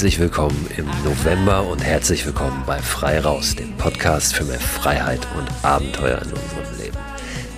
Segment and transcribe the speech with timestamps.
[0.00, 5.20] Herzlich willkommen im November und herzlich willkommen bei Frei Raus, dem Podcast für mehr Freiheit
[5.36, 6.79] und Abenteuer in unserem Leben.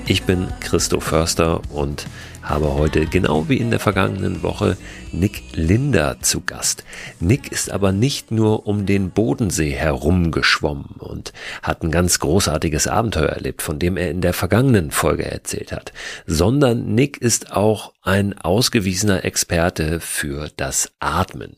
[0.07, 2.07] Ich bin Christo Förster und
[2.43, 4.77] habe heute, genau wie in der vergangenen Woche,
[5.13, 6.83] Nick Linder zu Gast.
[7.21, 11.33] Nick ist aber nicht nur um den Bodensee herumgeschwommen und
[11.63, 15.93] hat ein ganz großartiges Abenteuer erlebt, von dem er in der vergangenen Folge erzählt hat,
[16.27, 21.55] sondern Nick ist auch ein ausgewiesener Experte für das Atmen.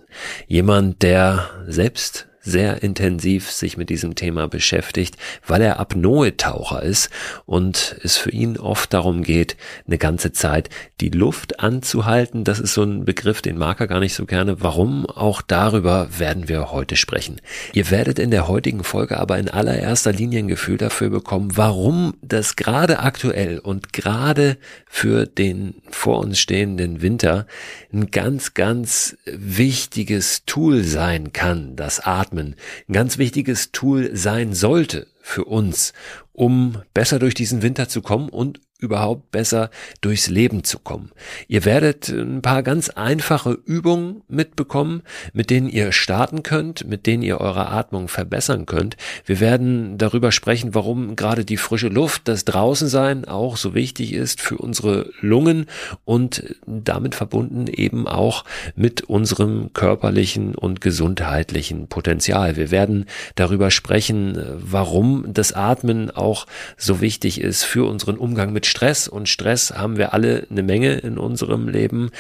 [0.47, 5.17] Jemand, der selbst sehr intensiv sich mit diesem Thema beschäftigt,
[5.47, 7.11] weil er Apnoe-Taucher ist
[7.47, 10.69] und es für ihn oft darum geht, eine ganze Zeit
[11.01, 12.45] die Luft anzuhalten.
[12.45, 14.61] Das ist so ein Begriff, den mag er gar nicht so gerne.
[14.61, 15.07] Warum?
[15.07, 17.41] Auch darüber werden wir heute sprechen.
[17.73, 22.15] Ihr werdet in der heutigen Folge aber in allererster Linie ein Gefühl dafür bekommen, warum
[22.21, 27.47] das gerade aktuell und gerade für den vor uns stehenden Winter
[27.93, 32.57] ein ganz, ganz wichtiges Tool sein kann, das Atmen Atmen
[32.89, 35.95] ein ganz wichtiges Tool sein sollte für uns,
[36.35, 41.11] um besser durch diesen Winter zu kommen und überhaupt besser durchs Leben zu kommen.
[41.49, 45.03] Ihr werdet ein paar ganz einfache Übungen mitbekommen,
[45.33, 48.97] mit denen ihr starten könnt, mit denen ihr eure Atmung verbessern könnt.
[49.25, 54.43] Wir werden darüber sprechen, warum gerade die frische Luft, das Draußensein auch so wichtig ist
[54.43, 55.67] für unsere Lungen
[56.05, 58.45] und damit verbunden eben auch
[58.77, 62.57] mit unserem körperlichen und gesundheitlichen Potenzial.
[62.57, 66.47] Wir werden darüber sprechen, warum das Atmen auch
[66.77, 70.95] so wichtig ist für unseren Umgang mit Stress und Stress haben wir alle eine Menge
[70.95, 72.11] in unserem Leben.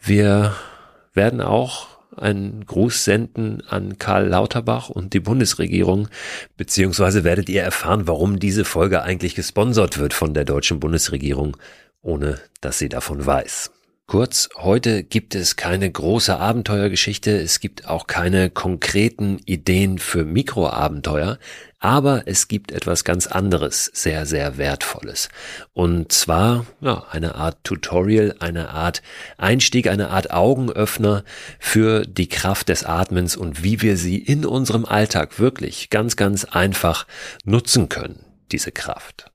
[0.00, 0.54] Wir
[1.14, 6.08] werden auch einen Gruß senden an Karl Lauterbach und die Bundesregierung,
[6.56, 11.56] beziehungsweise werdet ihr erfahren, warum diese Folge eigentlich gesponsert wird von der deutschen Bundesregierung,
[12.02, 13.70] ohne dass sie davon weiß.
[14.06, 21.38] Kurz, heute gibt es keine große Abenteuergeschichte, es gibt auch keine konkreten Ideen für Mikroabenteuer,
[21.80, 25.30] aber es gibt etwas ganz anderes, sehr, sehr wertvolles.
[25.72, 29.02] Und zwar, ja, eine Art Tutorial, eine Art
[29.38, 31.24] Einstieg, eine Art Augenöffner
[31.58, 36.44] für die Kraft des Atmens und wie wir sie in unserem Alltag wirklich ganz, ganz
[36.44, 37.06] einfach
[37.44, 39.30] nutzen können, diese Kraft.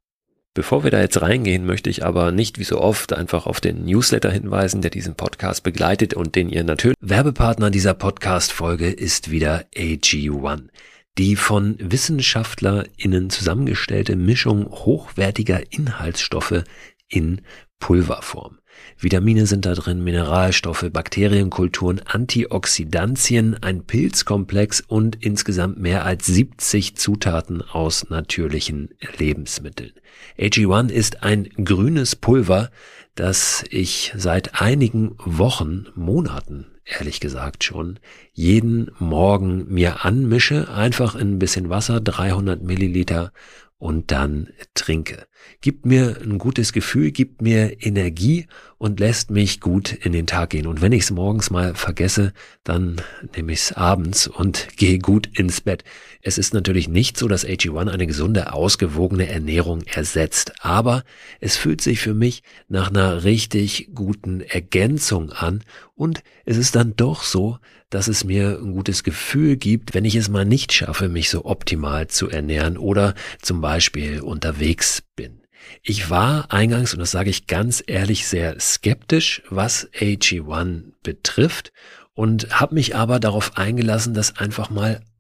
[0.54, 3.84] Bevor wir da jetzt reingehen, möchte ich aber nicht wie so oft einfach auf den
[3.84, 9.66] Newsletter hinweisen, der diesen Podcast begleitet und den ihr natürlich Werbepartner dieser Podcast-Folge ist wieder
[9.76, 10.70] AG1.
[11.18, 16.64] Die von WissenschaftlerInnen zusammengestellte Mischung hochwertiger Inhaltsstoffe
[17.08, 17.40] in
[17.80, 18.60] Pulverform.
[18.98, 27.62] Vitamine sind da drin, Mineralstoffe, Bakterienkulturen, Antioxidantien, ein Pilzkomplex und insgesamt mehr als 70 Zutaten
[27.62, 29.94] aus natürlichen Lebensmitteln.
[30.38, 32.72] AG1 ist ein grünes Pulver,
[33.16, 38.00] das ich seit einigen Wochen, Monaten ehrlich gesagt schon,
[38.34, 43.32] jeden Morgen mir anmische, einfach in ein bisschen Wasser, 300 Milliliter
[43.78, 45.28] und dann trinke.
[45.62, 48.48] Gibt mir ein gutes Gefühl, gibt mir Energie
[48.78, 50.66] und lässt mich gut in den Tag gehen.
[50.66, 53.02] Und wenn ich es morgens mal vergesse, dann
[53.36, 55.84] nehme ich es abends und gehe gut ins Bett.
[56.22, 61.04] Es ist natürlich nicht so, dass AG1 eine gesunde, ausgewogene Ernährung ersetzt, aber
[61.40, 65.64] es fühlt sich für mich nach einer richtig guten Ergänzung an
[65.96, 67.60] und es ist dann doch so,
[67.96, 71.46] dass es mir ein gutes Gefühl gibt, wenn ich es mal nicht schaffe, mich so
[71.46, 75.40] optimal zu ernähren oder zum Beispiel unterwegs bin.
[75.82, 81.72] Ich war eingangs, und das sage ich ganz ehrlich, sehr skeptisch, was AG1 betrifft
[82.14, 85.02] und habe mich aber darauf eingelassen, das einfach mal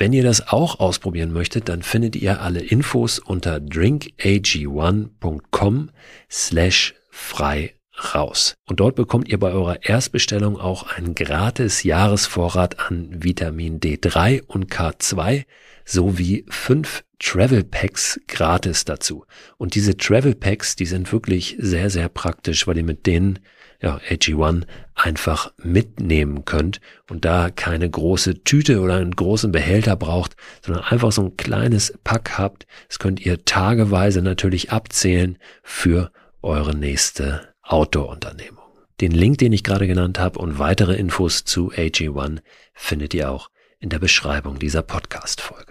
[0.00, 5.90] Wenn ihr das auch ausprobieren möchtet, dann findet ihr alle Infos unter drinkag1.com
[6.30, 7.74] slash frei
[8.14, 8.54] raus.
[8.66, 14.72] Und dort bekommt ihr bei eurer Erstbestellung auch einen gratis Jahresvorrat an Vitamin D3 und
[14.72, 15.44] K2
[15.84, 19.26] sowie fünf Travel Packs gratis dazu.
[19.58, 23.38] Und diese Travel Packs, die sind wirklich sehr, sehr praktisch, weil ihr mit denen
[23.80, 30.36] ja, AG1 einfach mitnehmen könnt und da keine große Tüte oder einen großen Behälter braucht,
[30.64, 32.66] sondern einfach so ein kleines Pack habt.
[32.88, 36.12] Das könnt ihr tageweise natürlich abzählen für
[36.42, 38.64] eure nächste Outdoor-Unternehmung.
[39.00, 42.40] Den Link, den ich gerade genannt habe und weitere Infos zu AG1
[42.74, 45.69] findet ihr auch in der Beschreibung dieser Podcast-Folge.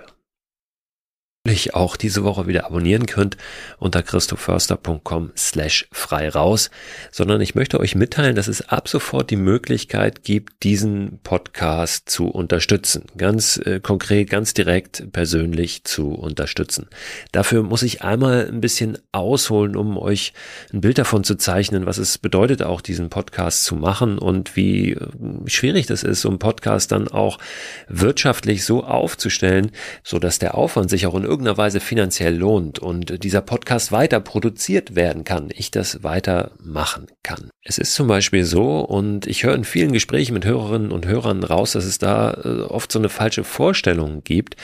[1.71, 3.37] Auch diese Woche wieder abonnieren könnt
[3.77, 6.69] unter christoförster.com slash frei raus,
[7.11, 12.27] sondern ich möchte euch mitteilen, dass es ab sofort die Möglichkeit gibt, diesen Podcast zu
[12.27, 13.05] unterstützen.
[13.17, 16.87] Ganz äh, konkret, ganz direkt, persönlich zu unterstützen.
[17.31, 20.33] Dafür muss ich einmal ein bisschen ausholen, um euch
[20.73, 24.91] ein Bild davon zu zeichnen, was es bedeutet, auch diesen Podcast zu machen und wie
[24.91, 25.07] äh,
[25.45, 27.39] schwierig das ist, einen Podcast dann auch
[27.87, 29.71] wirtschaftlich so aufzustellen,
[30.03, 34.19] so dass der Aufwand sich auch in irgendeiner Weise finanziell lohnt und dieser Podcast weiter
[34.19, 37.49] produziert werden kann, ich das weiter machen kann.
[37.63, 41.43] Es ist zum Beispiel so, und ich höre in vielen Gesprächen mit Hörerinnen und Hörern
[41.43, 44.55] raus, dass es da äh, oft so eine falsche Vorstellung gibt,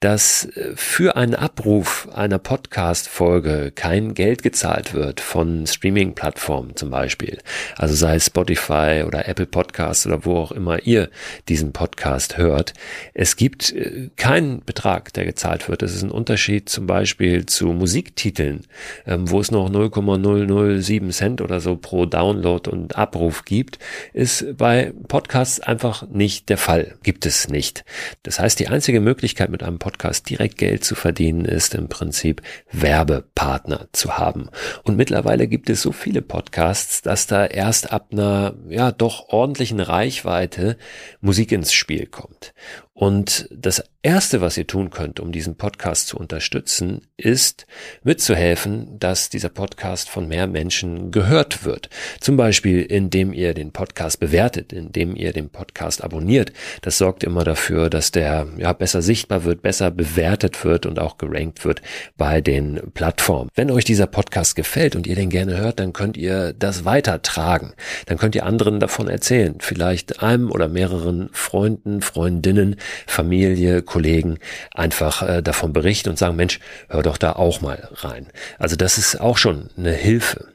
[0.00, 7.38] dass äh, für einen Abruf einer Podcast-Folge kein Geld gezahlt wird von Streaming-Plattformen zum Beispiel.
[7.76, 11.10] Also sei es Spotify oder Apple Podcasts oder wo auch immer ihr
[11.48, 12.74] diesen Podcast hört.
[13.12, 15.82] Es gibt äh, keinen Betrag, der gezahlt wird.
[15.82, 18.66] Das ist ein Unterschied zum Beispiel zu Musiktiteln,
[19.06, 23.78] ähm, wo es noch 0,007 Cent oder so pro Download und Abruf gibt,
[24.12, 26.94] ist bei Podcasts einfach nicht der Fall.
[27.02, 27.84] Gibt es nicht.
[28.22, 32.42] Das heißt, die einzige Möglichkeit, mit einem Podcast direkt Geld zu verdienen, ist im Prinzip
[32.70, 34.48] Werbepartner zu haben.
[34.84, 39.80] Und mittlerweile gibt es so viele Podcasts, dass da erst ab einer, ja, doch ordentlichen
[39.80, 40.76] Reichweite
[41.20, 42.54] Musik ins Spiel kommt.
[42.94, 47.66] Und das Erste, was ihr tun könnt, um diesen Podcast zu unterstützen, ist
[48.02, 51.88] mitzuhelfen, dass dieser Podcast von mehr Menschen gehört wird.
[52.18, 56.52] Zum Beispiel, indem ihr den Podcast bewertet, indem ihr den Podcast abonniert.
[56.80, 61.16] Das sorgt immer dafür, dass der ja, besser sichtbar wird, besser bewertet wird und auch
[61.16, 61.80] gerankt wird
[62.16, 63.50] bei den Plattformen.
[63.54, 67.72] Wenn euch dieser Podcast gefällt und ihr den gerne hört, dann könnt ihr das weitertragen.
[68.06, 69.54] Dann könnt ihr anderen davon erzählen.
[69.60, 72.74] Vielleicht einem oder mehreren Freunden, Freundinnen,
[73.06, 74.38] Familie, Kollegen
[74.72, 78.28] einfach äh, davon berichten und sagen, Mensch, hör doch da auch mal rein.
[78.58, 80.52] Also das ist auch schon eine Hilfe.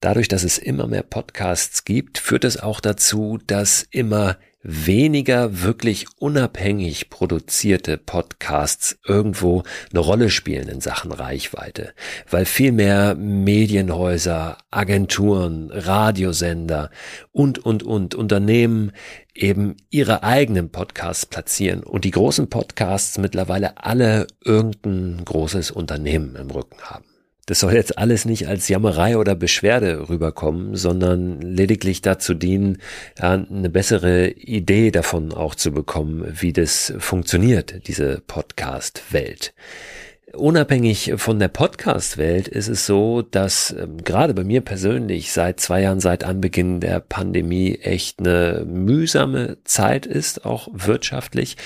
[0.00, 4.36] Dadurch, dass es immer mehr Podcasts gibt, führt es auch dazu, dass immer
[4.66, 11.92] weniger wirklich unabhängig produzierte Podcasts irgendwo eine Rolle spielen in Sachen Reichweite,
[12.28, 16.90] weil viel mehr Medienhäuser, Agenturen, Radiosender
[17.30, 18.90] und, und, und Unternehmen
[19.34, 26.50] eben ihre eigenen Podcasts platzieren und die großen Podcasts mittlerweile alle irgendein großes Unternehmen im
[26.50, 27.04] Rücken haben.
[27.46, 32.78] Das soll jetzt alles nicht als Jammerei oder Beschwerde rüberkommen, sondern lediglich dazu dienen,
[33.20, 39.54] eine bessere Idee davon auch zu bekommen, wie das funktioniert, diese Podcast-Welt.
[40.36, 45.80] Unabhängig von der Podcast-Welt ist es so, dass ähm, gerade bei mir persönlich seit zwei
[45.80, 51.56] Jahren, seit Anbeginn der Pandemie echt eine mühsame Zeit ist, auch wirtschaftlich.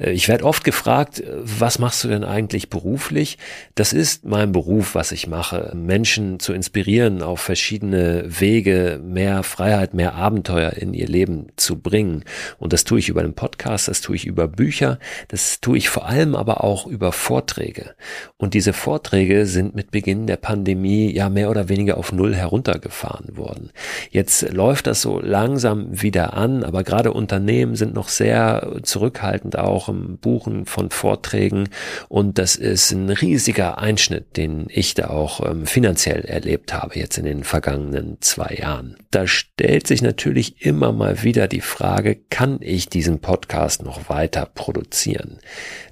[0.00, 3.38] Äh, ich werde oft gefragt, äh, was machst du denn eigentlich beruflich?
[3.76, 9.94] Das ist mein Beruf, was ich mache, Menschen zu inspirieren, auf verschiedene Wege mehr Freiheit,
[9.94, 12.24] mehr Abenteuer in ihr Leben zu bringen.
[12.58, 14.98] Und das tue ich über den Podcast, das tue ich über Bücher,
[15.28, 17.94] das tue ich vor allem aber auch über Vorträge.
[18.36, 23.36] Und diese Vorträge sind mit Beginn der Pandemie ja mehr oder weniger auf Null heruntergefahren
[23.36, 23.70] worden.
[24.10, 29.88] Jetzt läuft das so langsam wieder an, aber gerade Unternehmen sind noch sehr zurückhaltend auch
[29.88, 31.68] im Buchen von Vorträgen.
[32.08, 37.18] Und das ist ein riesiger Einschnitt, den ich da auch ähm, finanziell erlebt habe jetzt
[37.18, 38.96] in den vergangenen zwei Jahren.
[39.10, 44.46] Da stellt sich natürlich immer mal wieder die Frage, kann ich diesen Podcast noch weiter
[44.46, 45.38] produzieren?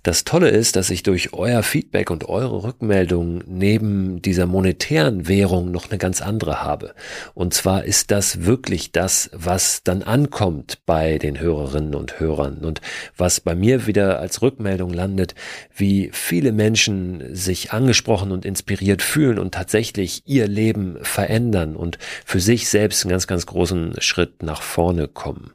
[0.04, 5.70] Das Tolle ist, dass ich durch euer Feedback und eure Rückmeldungen neben dieser monetären Währung
[5.70, 6.94] noch eine ganz andere habe.
[7.32, 12.82] Und zwar ist das wirklich das, was dann ankommt bei den Hörerinnen und Hörern und
[13.16, 15.34] was bei mir wieder als Rückmeldung landet,
[15.74, 21.96] wie viele Menschen sich angesprochen und inspiriert fühlen und tatsächlich ihr Leben verändern und
[22.26, 25.52] für sich selbst einen ganz, ganz großen Schritt nach vorne kommen.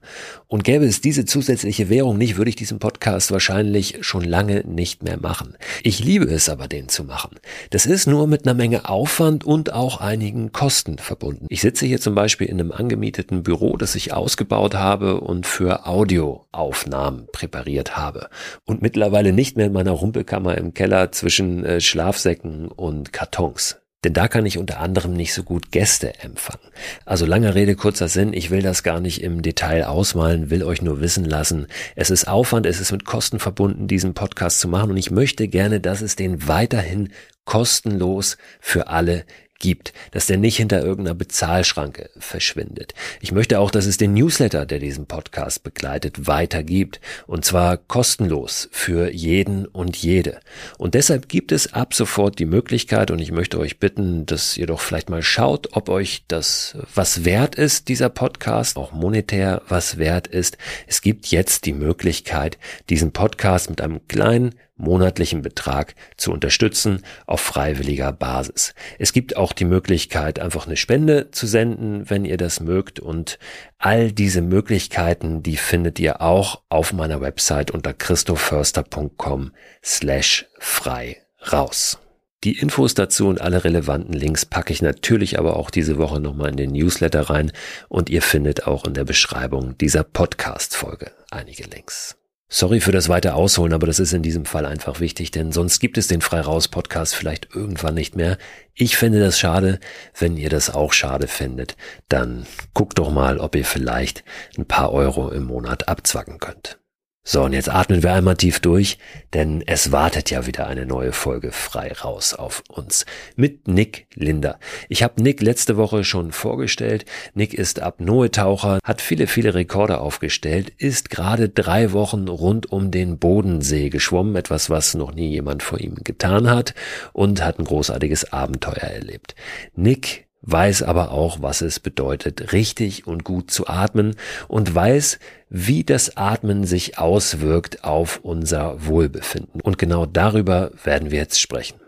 [0.47, 5.03] Und gäbe es diese zusätzliche Währung nicht, würde ich diesen Podcast wahrscheinlich schon lange nicht
[5.03, 5.57] mehr machen.
[5.83, 7.39] Ich liebe es aber, den zu machen.
[7.69, 11.47] Das ist nur mit einer Menge Aufwand und auch einigen Kosten verbunden.
[11.49, 15.85] Ich sitze hier zum Beispiel in einem angemieteten Büro, das ich ausgebaut habe und für
[15.85, 18.29] Audioaufnahmen präpariert habe.
[18.65, 23.77] Und mittlerweile nicht mehr in meiner Rumpelkammer im Keller zwischen äh, Schlafsäcken und Kartons.
[24.05, 26.71] Denn da kann ich unter anderem nicht so gut Gäste empfangen.
[27.05, 30.81] Also lange Rede, kurzer Sinn, ich will das gar nicht im Detail ausmalen, will euch
[30.81, 31.67] nur wissen lassen.
[31.95, 35.49] Es ist Aufwand, es ist mit Kosten verbunden, diesen Podcast zu machen und ich möchte
[35.49, 37.09] gerne, dass es den weiterhin
[37.43, 39.25] kostenlos für alle
[39.59, 42.93] gibt, dass der nicht hinter irgendeiner Bezahlschranke verschwindet.
[43.21, 48.69] Ich möchte auch, dass es den Newsletter, der diesen Podcast begleitet, weitergibt und zwar kostenlos
[48.71, 50.39] für jeden und jede.
[50.77, 54.67] Und deshalb gibt es ab sofort die Möglichkeit und ich möchte euch bitten, dass ihr
[54.67, 59.97] doch vielleicht mal schaut, ob euch das was wert ist, dieser Podcast, auch monetär was
[59.97, 60.57] wert ist.
[60.87, 62.57] Es gibt jetzt die Möglichkeit,
[62.89, 68.73] diesen Podcast mit einem kleinen monatlichen Betrag zu unterstützen auf freiwilliger Basis.
[68.97, 72.99] Es gibt auch die Möglichkeit, einfach eine Spende zu senden, wenn ihr das mögt.
[72.99, 73.39] Und
[73.77, 79.51] all diese Möglichkeiten, die findet ihr auch auf meiner Website unter christoförster.com
[79.83, 81.17] slash frei
[81.51, 81.99] raus.
[82.45, 86.51] Die Infos dazu und alle relevanten Links packe ich natürlich aber auch diese Woche nochmal
[86.51, 87.51] in den Newsletter rein
[87.89, 92.18] und ihr findet auch in der Beschreibung dieser Podcast-Folge einige Links.
[92.51, 95.79] Sorry für das weite Ausholen, aber das ist in diesem Fall einfach wichtig, denn sonst
[95.79, 98.39] gibt es den Frei Raus Podcast vielleicht irgendwann nicht mehr.
[98.73, 99.79] Ich finde das schade.
[100.17, 101.77] Wenn ihr das auch schade findet,
[102.07, 104.23] dann guckt doch mal, ob ihr vielleicht
[104.57, 106.79] ein paar Euro im Monat abzwacken könnt.
[107.23, 108.97] So, und jetzt atmen wir einmal tief durch,
[109.33, 114.57] denn es wartet ja wieder eine neue Folge frei raus auf uns mit Nick Linder.
[114.87, 117.05] Ich habe Nick letzte Woche schon vorgestellt.
[117.35, 123.19] Nick ist Apnoe-Taucher, hat viele, viele Rekorde aufgestellt, ist gerade drei Wochen rund um den
[123.19, 126.73] Bodensee geschwommen, etwas, was noch nie jemand vor ihm getan hat
[127.13, 129.35] und hat ein großartiges Abenteuer erlebt.
[129.75, 134.15] Nick weiß aber auch, was es bedeutet, richtig und gut zu atmen
[134.47, 135.19] und weiß,
[135.49, 139.61] wie das Atmen sich auswirkt auf unser Wohlbefinden.
[139.61, 141.79] Und genau darüber werden wir jetzt sprechen.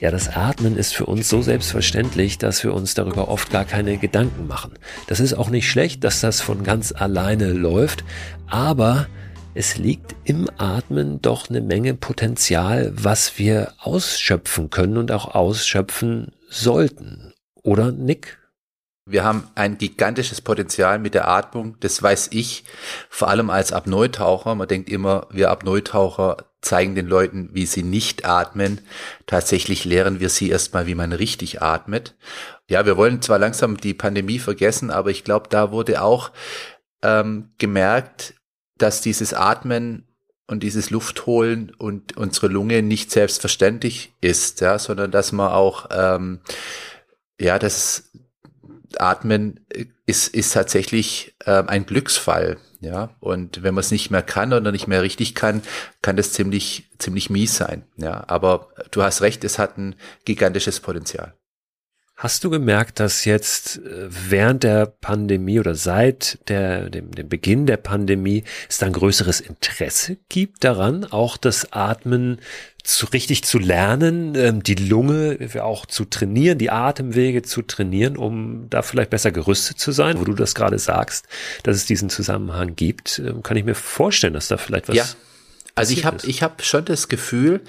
[0.00, 3.98] Ja, das Atmen ist für uns so selbstverständlich, dass wir uns darüber oft gar keine
[3.98, 4.72] Gedanken machen.
[5.08, 8.02] Das ist auch nicht schlecht, dass das von ganz alleine läuft,
[8.46, 9.08] aber
[9.52, 16.32] es liegt im Atmen doch eine Menge Potenzial, was wir ausschöpfen können und auch ausschöpfen
[16.48, 17.34] sollten.
[17.62, 18.39] Oder Nick?
[19.10, 22.64] Wir haben ein gigantisches Potenzial mit der Atmung, das weiß ich,
[23.08, 24.54] vor allem als Apnoe-Taucher.
[24.54, 28.80] Man denkt immer, wir Apnoe-Taucher zeigen den Leuten, wie sie nicht atmen.
[29.26, 32.14] Tatsächlich lehren wir sie erstmal, wie man richtig atmet.
[32.68, 36.30] Ja, wir wollen zwar langsam die Pandemie vergessen, aber ich glaube, da wurde auch
[37.02, 38.34] ähm, gemerkt,
[38.76, 40.06] dass dieses Atmen
[40.46, 46.40] und dieses Luftholen und unsere Lunge nicht selbstverständlich ist, ja, sondern dass man auch ähm,
[47.40, 48.10] ja, das
[48.98, 49.60] Atmen
[50.06, 52.58] ist, ist tatsächlich äh, ein Glücksfall.
[52.82, 55.60] Ja, und wenn man es nicht mehr kann oder nicht mehr richtig kann,
[56.00, 57.84] kann das ziemlich, ziemlich mies sein.
[57.98, 61.34] Ja, aber du hast recht, es hat ein gigantisches Potenzial.
[62.20, 67.64] Hast du gemerkt, dass jetzt äh, während der Pandemie oder seit der, dem, dem Beginn
[67.64, 72.40] der Pandemie es da ein größeres Interesse gibt daran, auch das Atmen
[72.84, 78.68] zu, richtig zu lernen, ähm, die Lunge auch zu trainieren, die Atemwege zu trainieren, um
[78.70, 81.26] da vielleicht besser gerüstet zu sein, wo du das gerade sagst,
[81.62, 84.96] dass es diesen Zusammenhang gibt, ähm, kann ich mir vorstellen, dass da vielleicht was.
[84.96, 85.04] Ja,
[85.74, 87.62] also ich habe ich habe schon das Gefühl,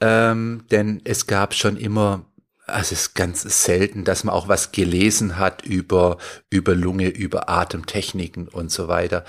[0.00, 2.24] ähm, denn es gab schon immer
[2.68, 6.18] es ist ganz selten, dass man auch was gelesen hat über,
[6.50, 9.24] über Lunge, über Atemtechniken und so weiter.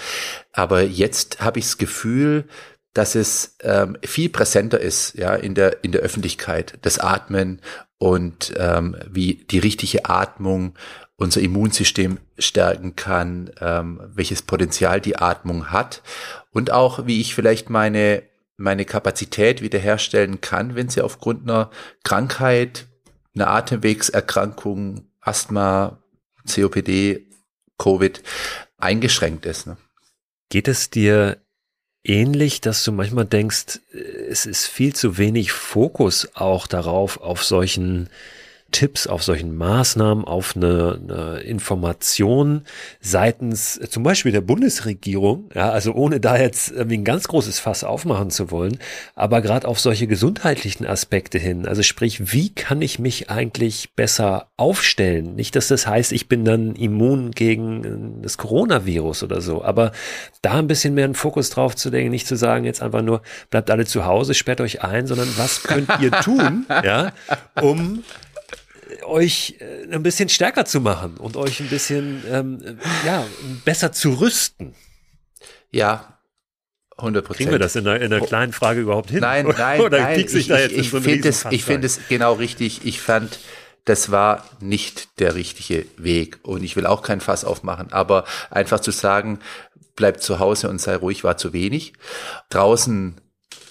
[0.51, 2.45] Aber jetzt habe ich das Gefühl,
[2.93, 7.61] dass es ähm, viel präsenter ist, ja, in der, in der Öffentlichkeit, das Atmen
[7.97, 10.75] und ähm, wie die richtige Atmung
[11.15, 16.01] unser Immunsystem stärken kann, ähm, welches Potenzial die Atmung hat
[16.51, 18.23] und auch wie ich vielleicht meine
[18.59, 21.71] meine Kapazität wiederherstellen kann, wenn sie aufgrund einer
[22.03, 22.87] Krankheit
[23.33, 26.03] eine Atemwegserkrankung, Asthma,
[26.45, 27.29] COPD,
[27.77, 28.21] Covid
[28.77, 29.67] eingeschränkt ist.
[29.67, 29.77] Ne?
[30.49, 31.41] Geht es dir
[32.09, 33.79] ähnlich, dass du manchmal denkst,
[34.29, 38.09] es ist viel zu wenig Fokus auch darauf, auf solchen
[38.71, 42.63] Tipps, auf solchen Maßnahmen, auf eine, eine Information
[43.01, 47.59] seitens äh, zum Beispiel der Bundesregierung, ja, also ohne da jetzt irgendwie ein ganz großes
[47.59, 48.79] Fass aufmachen zu wollen,
[49.15, 54.47] aber gerade auf solche gesundheitlichen Aspekte hin, also sprich, wie kann ich mich eigentlich besser
[54.57, 55.35] aufstellen?
[55.35, 57.83] Nicht, dass das heißt, ich bin dann immun gegen
[58.19, 59.91] äh, das Coronavirus oder so, aber
[60.41, 63.21] da ein bisschen mehr einen Fokus drauf zu legen, nicht zu sagen, jetzt einfach nur,
[63.49, 67.11] bleibt alle zu Hause, sperrt euch ein, sondern was könnt ihr tun, ja,
[67.61, 68.03] um
[69.09, 73.25] euch äh, ein bisschen stärker zu machen und euch ein bisschen ähm, ja,
[73.65, 74.75] besser zu rüsten.
[75.71, 76.19] Ja,
[76.97, 77.37] 100 Prozent.
[77.37, 79.21] Kriegen wir das in einer, in einer kleinen Frage überhaupt hin?
[79.21, 80.19] Nein, nein, Oder nein.
[80.19, 82.85] Ich, ich, ich, ich finde es, ich finde es genau richtig.
[82.85, 83.39] Ich fand
[83.89, 86.39] das war nicht der richtige Weg.
[86.43, 89.39] Und ich will auch kein Fass aufmachen, aber einfach zu sagen,
[89.95, 91.93] bleib zu Hause und sei ruhig, war zu wenig.
[92.49, 93.19] Draußen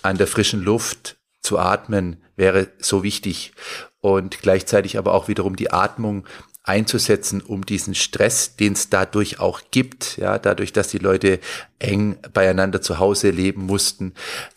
[0.02, 3.52] an der frischen Luft zu atmen wäre so wichtig
[4.00, 6.25] und gleichzeitig aber auch wiederum die Atmung
[6.69, 11.40] einzusetzen, um diesen Stress, den es dadurch auch gibt, ja, dadurch, dass die Leute
[11.78, 14.12] eng beieinander zu Hause leben mussten,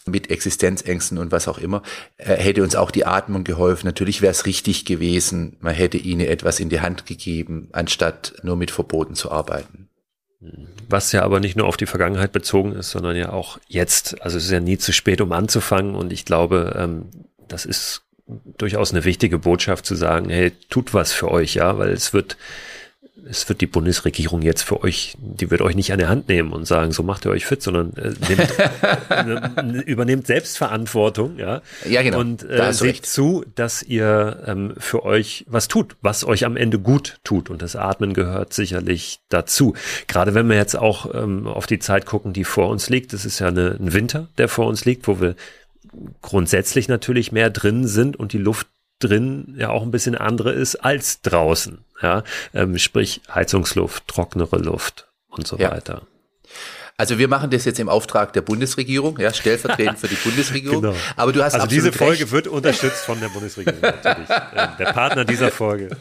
[0.06, 1.84] mit Existenzängsten und was auch immer,
[2.18, 3.88] äh, hätte uns auch die Atmung geholfen.
[3.88, 8.58] Natürlich wäre es richtig gewesen, man hätte ihnen etwas in die Hand gegeben, anstatt nur
[8.58, 9.88] mit Verboten zu arbeiten.
[10.90, 14.22] Was ja aber nicht nur auf die Vergangenheit bezogen ist, sondern ja auch jetzt.
[14.22, 15.94] Also es ist ja nie zu spät, um anzufangen.
[15.94, 17.06] Und ich glaube, ähm,
[17.48, 21.90] das ist durchaus eine wichtige Botschaft zu sagen, hey, tut was für euch, ja, weil
[21.90, 22.38] es wird,
[23.30, 26.54] es wird die Bundesregierung jetzt für euch, die wird euch nicht an der Hand nehmen
[26.54, 31.62] und sagen, so macht ihr euch fit, sondern äh, nehmt, übernehmt Selbstverantwortung, ja.
[31.88, 32.20] Ja, genau.
[32.20, 33.06] Und äh, seht recht.
[33.06, 37.50] zu, dass ihr ähm, für euch was tut, was euch am Ende gut tut.
[37.50, 39.76] Und das Atmen gehört sicherlich dazu.
[40.08, 43.14] Gerade wenn wir jetzt auch ähm, auf die Zeit gucken, die vor uns liegt.
[43.14, 45.36] Das ist ja eine, ein Winter, der vor uns liegt, wo wir
[46.22, 48.68] grundsätzlich natürlich mehr drin sind und die Luft
[49.00, 51.80] drin ja auch ein bisschen andere ist als draußen.
[52.02, 55.72] Ja, ähm, sprich Heizungsluft, trocknere Luft und so ja.
[55.72, 56.04] weiter.
[57.02, 60.84] Also wir machen das jetzt im Auftrag der Bundesregierung, ja, stellvertretend für die Bundesregierung.
[60.84, 60.96] Genau.
[61.16, 62.32] Aber du hast also diese Folge recht.
[62.32, 64.30] wird unterstützt von der Bundesregierung natürlich.
[64.30, 65.98] Ähm, der Partner dieser Folge.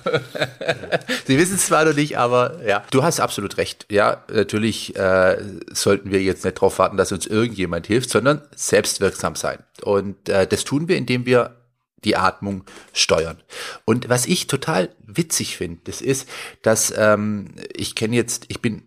[1.26, 3.86] Sie wissen es zwar noch nicht, aber ja, du hast absolut recht.
[3.90, 5.38] Ja, natürlich äh,
[5.72, 9.60] sollten wir jetzt nicht darauf warten, dass uns irgendjemand hilft, sondern selbstwirksam sein.
[9.80, 11.56] Und äh, das tun wir, indem wir
[12.04, 13.38] die Atmung steuern.
[13.86, 16.28] Und was ich total witzig finde, das ist,
[16.60, 18.82] dass ähm, ich kenne jetzt, ich bin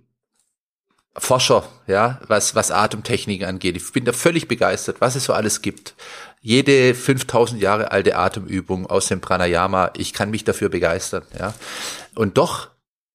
[1.15, 3.77] Forscher, ja, was, was Atemtechniken angeht.
[3.77, 5.93] Ich bin da völlig begeistert, was es so alles gibt.
[6.41, 11.53] Jede 5000 Jahre alte Atemübung aus dem Pranayama, ich kann mich dafür begeistern, ja.
[12.15, 12.69] Und doch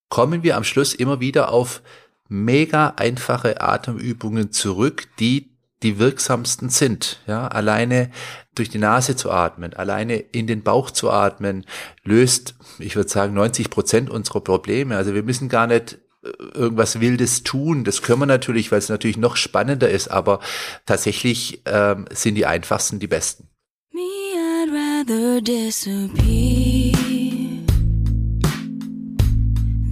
[0.09, 1.83] kommen wir am Schluss immer wieder auf
[2.29, 5.51] mega einfache Atemübungen zurück, die
[5.83, 7.21] die wirksamsten sind.
[7.27, 8.11] Ja, alleine
[8.55, 11.65] durch die Nase zu atmen, alleine in den Bauch zu atmen,
[12.03, 14.97] löst, ich würde sagen, 90 Prozent unserer Probleme.
[14.97, 17.85] Also wir müssen gar nicht irgendwas Wildes tun.
[17.85, 20.41] Das können wir natürlich, weil es natürlich noch spannender ist, aber
[20.87, 23.49] tatsächlich ähm, sind die einfachsten die besten.
[23.93, 26.93] Me, I'd rather disappear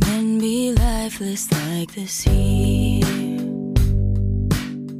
[0.00, 3.25] than be lifeless like the sea.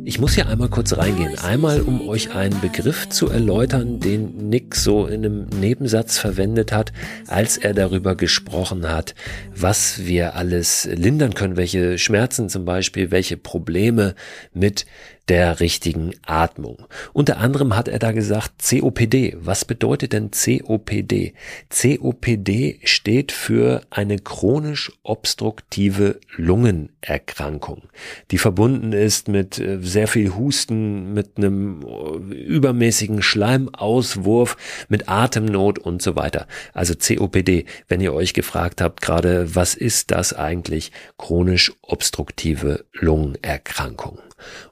[0.09, 1.37] Ich muss hier einmal kurz reingehen.
[1.41, 6.93] Einmal, um euch einen Begriff zu erläutern, den Nick so in einem Nebensatz verwendet hat,
[7.27, 9.17] als er darüber gesprochen hat,
[9.53, 14.15] was wir alles lindern können, welche Schmerzen zum Beispiel, welche Probleme
[14.55, 14.87] mit
[15.29, 16.87] der richtigen Atmung.
[17.13, 19.37] Unter anderem hat er da gesagt COPD.
[19.41, 21.35] Was bedeutet denn COPD?
[21.69, 27.83] COPD steht für eine chronisch obstruktive Lungenerkrankung,
[28.31, 34.57] die verbunden ist mit äh, sehr viel Husten, mit einem äh, übermäßigen Schleimauswurf,
[34.89, 36.47] mit Atemnot und so weiter.
[36.73, 40.93] Also COPD, wenn ihr euch gefragt habt gerade, was ist das eigentlich?
[41.19, 44.19] Chronisch obstruktive Lungenerkrankung.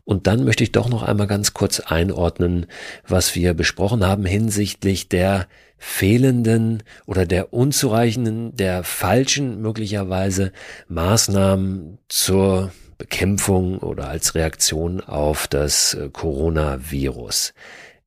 [0.05, 2.67] Und dann möchte ich doch noch einmal ganz kurz einordnen,
[3.07, 5.47] was wir besprochen haben hinsichtlich der
[5.79, 10.53] fehlenden oder der unzureichenden, der falschen möglicherweise
[10.89, 17.53] Maßnahmen zur Bekämpfung oder als Reaktion auf das Coronavirus.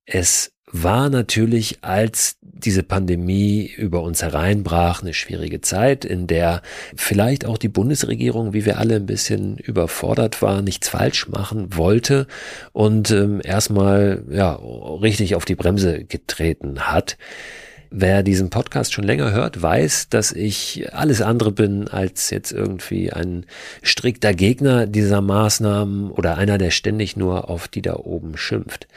[0.05, 6.61] Es war natürlich, als diese Pandemie über uns hereinbrach, eine schwierige Zeit, in der
[6.95, 12.27] vielleicht auch die Bundesregierung, wie wir alle ein bisschen überfordert war, nichts falsch machen wollte
[12.73, 17.17] und ähm, erstmal ja richtig auf die Bremse getreten hat.
[17.89, 23.13] Wer diesen Podcast schon länger hört, weiß, dass ich alles andere bin als jetzt irgendwie
[23.13, 23.45] ein
[23.81, 28.87] strikter Gegner dieser Maßnahmen oder einer, der ständig nur auf die da oben schimpft.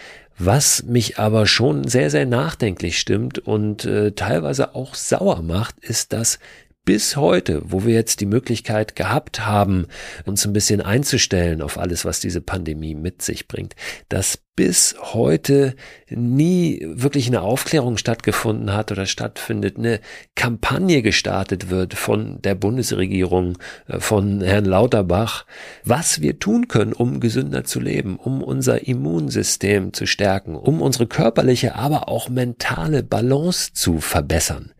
[0.42, 6.14] Was mich aber schon sehr, sehr nachdenklich stimmt und äh, teilweise auch sauer macht, ist,
[6.14, 6.38] dass
[6.84, 9.86] bis heute, wo wir jetzt die Möglichkeit gehabt haben,
[10.24, 13.76] uns ein bisschen einzustellen auf alles, was diese Pandemie mit sich bringt,
[14.08, 15.74] dass bis heute
[16.10, 20.00] nie wirklich eine Aufklärung stattgefunden hat oder stattfindet, eine
[20.34, 25.46] Kampagne gestartet wird von der Bundesregierung, äh, von Herrn Lauterbach,
[25.84, 31.06] was wir tun können, um gesünder zu leben, um unser Immunsystem zu stärken, um unsere
[31.06, 34.72] körperliche, aber auch mentale Balance zu verbessern.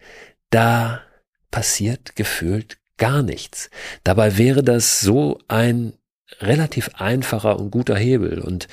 [0.50, 1.00] Da
[1.50, 3.70] passiert gefühlt gar nichts.
[4.04, 5.94] Dabei wäre das so ein
[6.38, 8.38] relativ einfacher und guter Hebel.
[8.38, 8.68] Und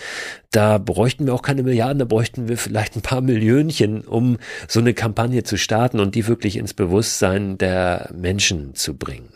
[0.51, 4.37] da bräuchten wir auch keine Milliarden, da bräuchten wir vielleicht ein paar Millionchen, um
[4.67, 9.29] so eine Kampagne zu starten und die wirklich ins Bewusstsein der Menschen zu bringen.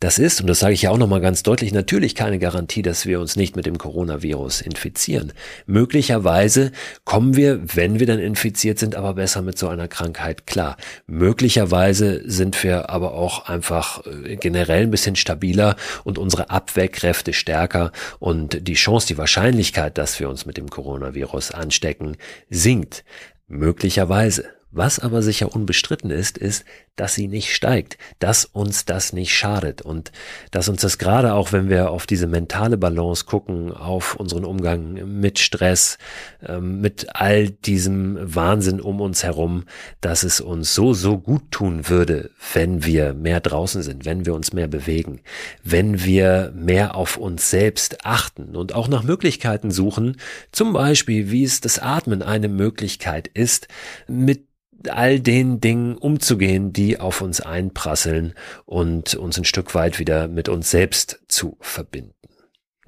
[0.00, 3.04] Das ist, und das sage ich ja auch nochmal ganz deutlich, natürlich keine Garantie, dass
[3.04, 5.32] wir uns nicht mit dem Coronavirus infizieren.
[5.66, 6.70] Möglicherweise
[7.04, 10.76] kommen wir, wenn wir dann infiziert sind, aber besser mit so einer Krankheit klar.
[11.08, 17.90] Möglicherweise sind wir aber auch einfach äh, generell ein bisschen stabiler und unsere Abwehrkräfte stärker
[18.20, 22.16] und die Chance, die Wahrscheinlichkeit, dass wir uns mit dem Coronavirus anstecken,
[22.50, 23.04] sinkt.
[23.48, 24.57] Möglicherweise.
[24.70, 29.80] Was aber sicher unbestritten ist, ist, dass sie nicht steigt, dass uns das nicht schadet
[29.80, 30.12] und
[30.50, 35.18] dass uns das gerade auch, wenn wir auf diese mentale Balance gucken, auf unseren Umgang
[35.18, 35.96] mit Stress,
[36.46, 39.64] ähm, mit all diesem Wahnsinn um uns herum,
[40.00, 44.34] dass es uns so, so gut tun würde, wenn wir mehr draußen sind, wenn wir
[44.34, 45.20] uns mehr bewegen,
[45.64, 50.16] wenn wir mehr auf uns selbst achten und auch nach Möglichkeiten suchen,
[50.52, 53.68] zum Beispiel, wie es das Atmen eine Möglichkeit ist,
[54.08, 54.48] mit
[54.88, 60.48] all den Dingen umzugehen, die auf uns einprasseln und uns ein Stück weit wieder mit
[60.48, 62.17] uns selbst zu verbinden.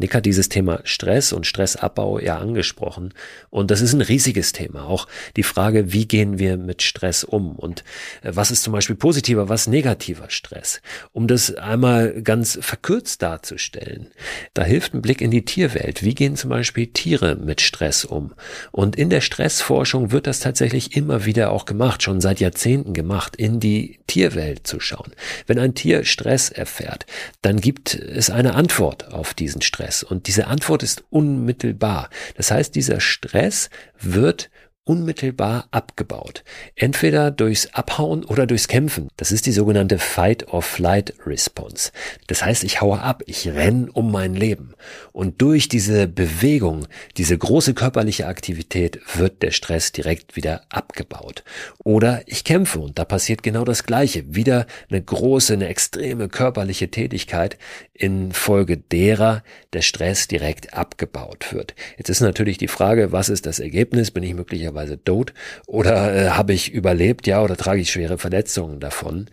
[0.01, 3.13] Nick hat dieses Thema Stress und Stressabbau ja angesprochen.
[3.51, 4.85] Und das ist ein riesiges Thema.
[4.85, 7.55] Auch die Frage, wie gehen wir mit Stress um?
[7.55, 7.85] Und
[8.23, 10.81] äh, was ist zum Beispiel positiver, was negativer Stress?
[11.13, 14.09] Um das einmal ganz verkürzt darzustellen,
[14.55, 16.03] da hilft ein Blick in die Tierwelt.
[16.03, 18.33] Wie gehen zum Beispiel Tiere mit Stress um?
[18.73, 23.37] Und in der Stressforschung wird das tatsächlich immer wieder auch gemacht, schon seit Jahrzehnten gemacht,
[23.37, 25.13] in die Tierwelt zu schauen.
[25.47, 27.05] Wenn ein Tier Stress erfährt,
[27.43, 29.90] dann gibt es eine Antwort auf diesen Stress.
[29.91, 30.03] Stress?
[30.03, 32.11] Und diese Antwort ist unmittelbar.
[32.37, 34.51] Das heißt, dieser Stress wird
[34.91, 36.43] unmittelbar abgebaut.
[36.75, 39.07] Entweder durchs Abhauen oder durchs Kämpfen.
[39.17, 41.93] Das ist die sogenannte Fight-or-Flight-Response.
[42.27, 44.75] Das heißt, ich haue ab, ich renne um mein Leben.
[45.13, 51.45] Und durch diese Bewegung, diese große körperliche Aktivität wird der Stress direkt wieder abgebaut.
[51.85, 54.35] Oder ich kämpfe und da passiert genau das Gleiche.
[54.35, 57.59] Wieder eine große, eine extreme körperliche Tätigkeit,
[57.95, 61.77] infolge derer der Stress direkt abgebaut wird.
[61.97, 64.11] Jetzt ist natürlich die Frage, was ist das Ergebnis?
[64.11, 65.33] Bin ich möglicherweise möglicherweise tot
[65.67, 69.29] oder äh, habe ich überlebt, ja, oder trage ich schwere Verletzungen davon.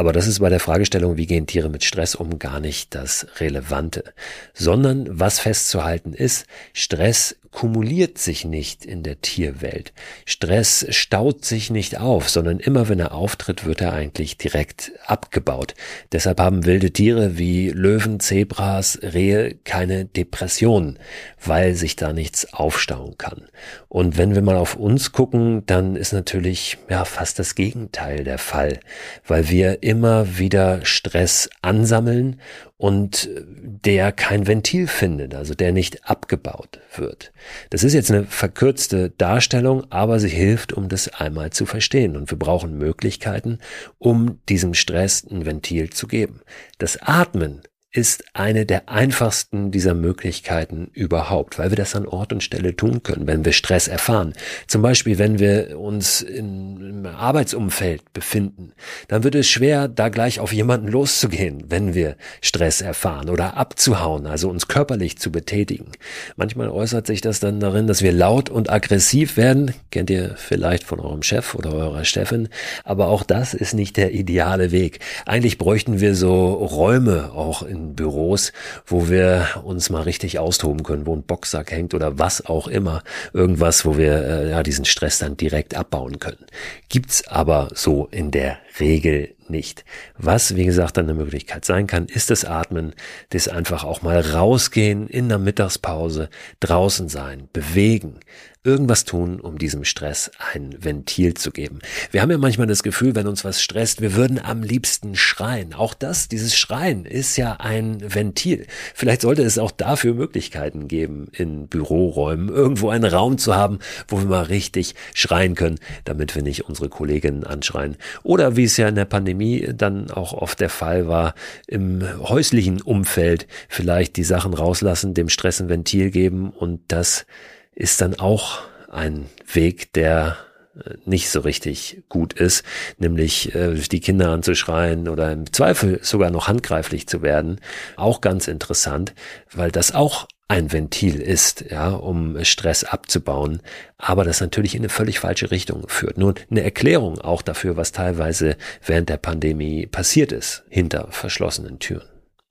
[0.00, 3.26] Aber das ist bei der Fragestellung, wie gehen Tiere mit Stress um, gar nicht das
[3.38, 4.14] Relevante,
[4.54, 9.92] sondern was festzuhalten ist, Stress kumuliert sich nicht in der Tierwelt.
[10.24, 15.74] Stress staut sich nicht auf, sondern immer wenn er auftritt, wird er eigentlich direkt abgebaut.
[16.12, 20.98] Deshalb haben wilde Tiere wie Löwen, Zebras, Rehe keine Depressionen,
[21.44, 23.48] weil sich da nichts aufstauen kann.
[23.88, 28.38] Und wenn wir mal auf uns gucken, dann ist natürlich ja fast das Gegenteil der
[28.38, 28.78] Fall,
[29.26, 32.40] weil wir immer wieder Stress ansammeln
[32.76, 37.32] und der kein Ventil findet, also der nicht abgebaut wird.
[37.70, 42.16] Das ist jetzt eine verkürzte Darstellung, aber sie hilft, um das einmal zu verstehen.
[42.16, 43.58] Und wir brauchen Möglichkeiten,
[43.98, 46.40] um diesem Stress ein Ventil zu geben.
[46.78, 52.42] Das Atmen ist eine der einfachsten dieser Möglichkeiten überhaupt, weil wir das an Ort und
[52.42, 54.32] Stelle tun können, wenn wir Stress erfahren.
[54.68, 58.72] Zum Beispiel, wenn wir uns im Arbeitsumfeld befinden,
[59.08, 64.26] dann wird es schwer, da gleich auf jemanden loszugehen, wenn wir Stress erfahren oder abzuhauen,
[64.28, 65.90] also uns körperlich zu betätigen.
[66.36, 70.84] Manchmal äußert sich das dann darin, dass wir laut und aggressiv werden, kennt ihr vielleicht
[70.84, 72.50] von eurem Chef oder eurer Chefin,
[72.84, 75.00] aber auch das ist nicht der ideale Weg.
[75.26, 78.52] Eigentlich bräuchten wir so Räume auch in Büros,
[78.86, 83.02] wo wir uns mal richtig austoben können, wo ein Boxsack hängt oder was auch immer.
[83.32, 86.44] Irgendwas, wo wir äh, ja diesen Stress dann direkt abbauen können.
[86.88, 89.84] Gibt's aber so in der Regel nicht.
[90.16, 92.94] Was, wie gesagt, dann eine Möglichkeit sein kann, ist das Atmen,
[93.30, 98.20] das einfach auch mal rausgehen in der Mittagspause, draußen sein, bewegen,
[98.62, 101.78] irgendwas tun, um diesem Stress ein Ventil zu geben.
[102.10, 105.72] Wir haben ja manchmal das Gefühl, wenn uns was stresst, wir würden am liebsten schreien.
[105.72, 108.66] Auch das, dieses Schreien ist ja ein Ventil.
[108.94, 114.18] Vielleicht sollte es auch dafür Möglichkeiten geben, in Büroräumen irgendwo einen Raum zu haben, wo
[114.18, 117.96] wir mal richtig schreien können, damit wir nicht unsere Kolleginnen anschreien.
[118.24, 119.39] Oder wie es ja in der Pandemie
[119.74, 121.34] dann auch oft der Fall war,
[121.66, 127.26] im häuslichen Umfeld vielleicht die Sachen rauslassen, dem Stress ein Ventil geben und das
[127.74, 130.36] ist dann auch ein Weg, der
[130.76, 132.64] äh, nicht so richtig gut ist,
[132.98, 137.60] nämlich äh, die Kinder anzuschreien oder im Zweifel sogar noch handgreiflich zu werden.
[137.96, 139.14] Auch ganz interessant,
[139.52, 143.62] weil das auch ein Ventil ist, ja, um Stress abzubauen,
[143.98, 146.18] aber das natürlich in eine völlig falsche Richtung führt.
[146.18, 152.08] Nun, eine Erklärung auch dafür, was teilweise während der Pandemie passiert ist, hinter verschlossenen Türen.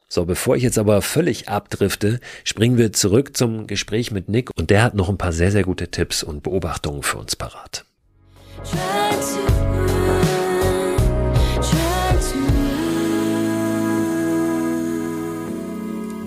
[0.07, 4.69] So, bevor ich jetzt aber völlig abdrifte, springen wir zurück zum Gespräch mit Nick und
[4.69, 7.83] der hat noch ein paar sehr, sehr gute Tipps und Beobachtungen für uns parat.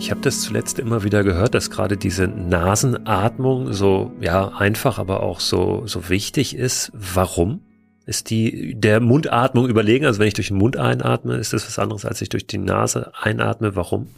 [0.02, 5.22] Ich habe das zuletzt immer wieder gehört, dass gerade diese Nasenatmung so ja einfach, aber
[5.22, 6.90] auch so so wichtig ist.
[6.92, 7.60] Warum?
[8.04, 10.04] Ist die der Mundatmung überlegen?
[10.04, 12.58] Also wenn ich durch den Mund einatme, ist das was anderes, als ich durch die
[12.58, 13.76] Nase einatme?
[13.76, 14.08] Warum?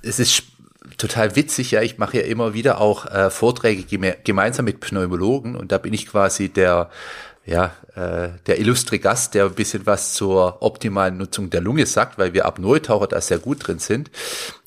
[0.00, 0.44] Es ist
[0.96, 1.82] total witzig, ja.
[1.82, 5.92] Ich mache ja immer wieder auch äh, Vorträge geme gemeinsam mit Pneumologen und da bin
[5.92, 6.88] ich quasi der
[7.46, 12.18] ja, äh, der illustre Gast, der ein bisschen was zur optimalen Nutzung der Lunge sagt,
[12.18, 14.10] weil wir Apnoe-Taucher da sehr gut drin sind.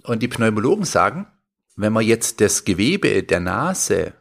[0.03, 1.27] Und die Pneumologen sagen,
[1.75, 4.13] wenn man jetzt das Gewebe der Nase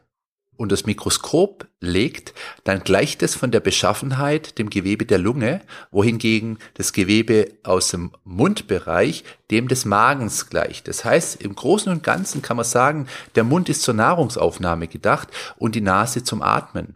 [0.57, 2.33] und das Mikroskop legt,
[2.65, 8.11] dann gleicht es von der Beschaffenheit dem Gewebe der Lunge, wohingegen das Gewebe aus dem
[8.25, 10.89] Mundbereich dem des Magens gleicht.
[10.89, 15.29] Das heißt, im Großen und Ganzen kann man sagen, der Mund ist zur Nahrungsaufnahme gedacht
[15.57, 16.95] und die Nase zum Atmen.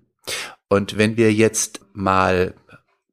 [0.74, 2.56] Und wenn wir jetzt mal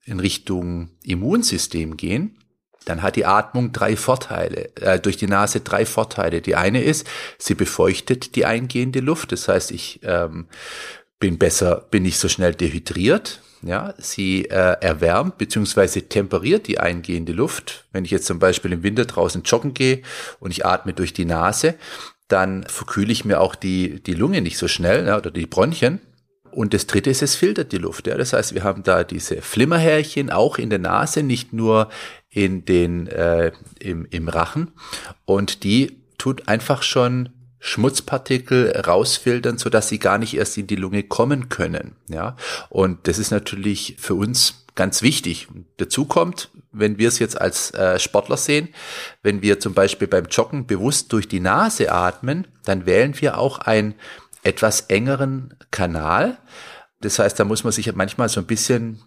[0.06, 2.38] in Richtung Immunsystem gehen,
[2.86, 6.40] dann hat die Atmung drei Vorteile, äh, durch die Nase drei Vorteile.
[6.40, 9.32] Die eine ist, sie befeuchtet die eingehende Luft.
[9.32, 10.46] Das heißt, ich ähm,
[11.18, 13.42] bin besser, bin nicht so schnell dehydriert.
[13.60, 17.84] Ja, sie äh, erwärmt beziehungsweise temperiert die eingehende Luft.
[17.92, 20.00] Wenn ich jetzt zum Beispiel im Winter draußen joggen gehe
[20.38, 21.74] und ich atme durch die Nase,
[22.26, 26.00] dann verkühle ich mir auch die, die Lunge nicht so schnell ja, oder die Bronchien.
[26.52, 28.06] Und das dritte ist, es filtert die Luft.
[28.06, 28.16] Ja.
[28.16, 31.90] Das heißt, wir haben da diese Flimmerhärchen auch in der Nase, nicht nur
[32.28, 34.72] in den, äh, im, im Rachen.
[35.24, 40.76] Und die tut einfach schon Schmutzpartikel rausfiltern, so dass sie gar nicht erst in die
[40.76, 41.96] Lunge kommen können.
[42.08, 42.36] Ja.
[42.70, 45.48] Und das ist natürlich für uns ganz wichtig.
[45.76, 48.68] dazu kommt, wenn wir es jetzt als äh, Sportler sehen,
[49.22, 53.58] wenn wir zum Beispiel beim Joggen bewusst durch die Nase atmen, dann wählen wir auch
[53.58, 53.94] ein
[54.42, 56.38] etwas engeren Kanal.
[57.00, 59.02] Das heißt, da muss man sich manchmal so ein bisschen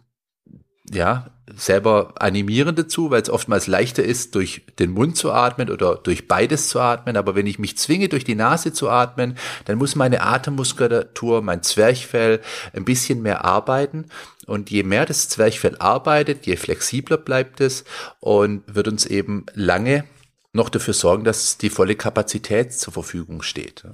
[0.91, 5.95] ja, selber animieren dazu, weil es oftmals leichter ist, durch den Mund zu atmen oder
[5.95, 7.15] durch beides zu atmen.
[7.15, 11.63] Aber wenn ich mich zwinge, durch die Nase zu atmen, dann muss meine Atemmuskulatur, mein
[11.63, 12.41] Zwerchfell
[12.73, 14.07] ein bisschen mehr arbeiten.
[14.45, 17.85] Und je mehr das Zwerchfell arbeitet, je flexibler bleibt es
[18.19, 20.03] und wird uns eben lange
[20.51, 23.85] noch dafür sorgen, dass die volle Kapazität zur Verfügung steht.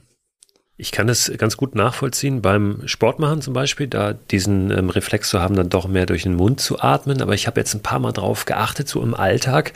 [0.82, 5.42] Ich kann es ganz gut nachvollziehen beim Sportmachen zum Beispiel, da diesen ähm, Reflex zu
[5.42, 7.22] haben, dann doch mehr durch den Mund zu atmen.
[7.22, 9.74] Aber ich habe jetzt ein paar Mal drauf geachtet, so im Alltag.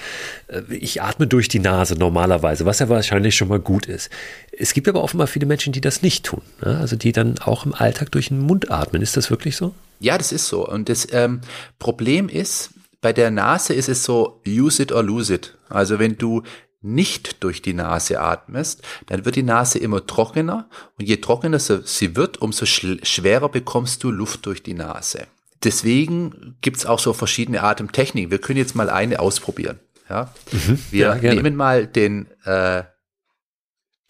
[0.47, 4.09] Äh, ich atme durch die Nase normalerweise, was ja wahrscheinlich schon mal gut ist.
[4.57, 6.41] Es gibt aber offenbar viele Menschen, die das nicht tun.
[6.63, 6.77] Ne?
[6.77, 9.01] Also die dann auch im Alltag durch den Mund atmen.
[9.01, 9.75] Ist das wirklich so?
[9.99, 10.65] Ja, das ist so.
[10.65, 11.41] Und das ähm,
[11.79, 12.69] Problem ist,
[13.01, 15.57] bei der Nase ist es so, use it or lose it.
[15.67, 16.43] Also wenn du
[16.83, 20.69] nicht durch die Nase atmest, dann wird die Nase immer trockener
[20.99, 25.27] und je trockener sie wird, umso schwerer bekommst du Luft durch die Nase.
[25.63, 28.31] Deswegen gibt's auch so verschiedene Atemtechniken.
[28.31, 29.79] Wir können jetzt mal eine ausprobieren.
[30.09, 30.33] Ja?
[30.51, 32.83] Mhm, Wir ja, nehmen mal den, äh,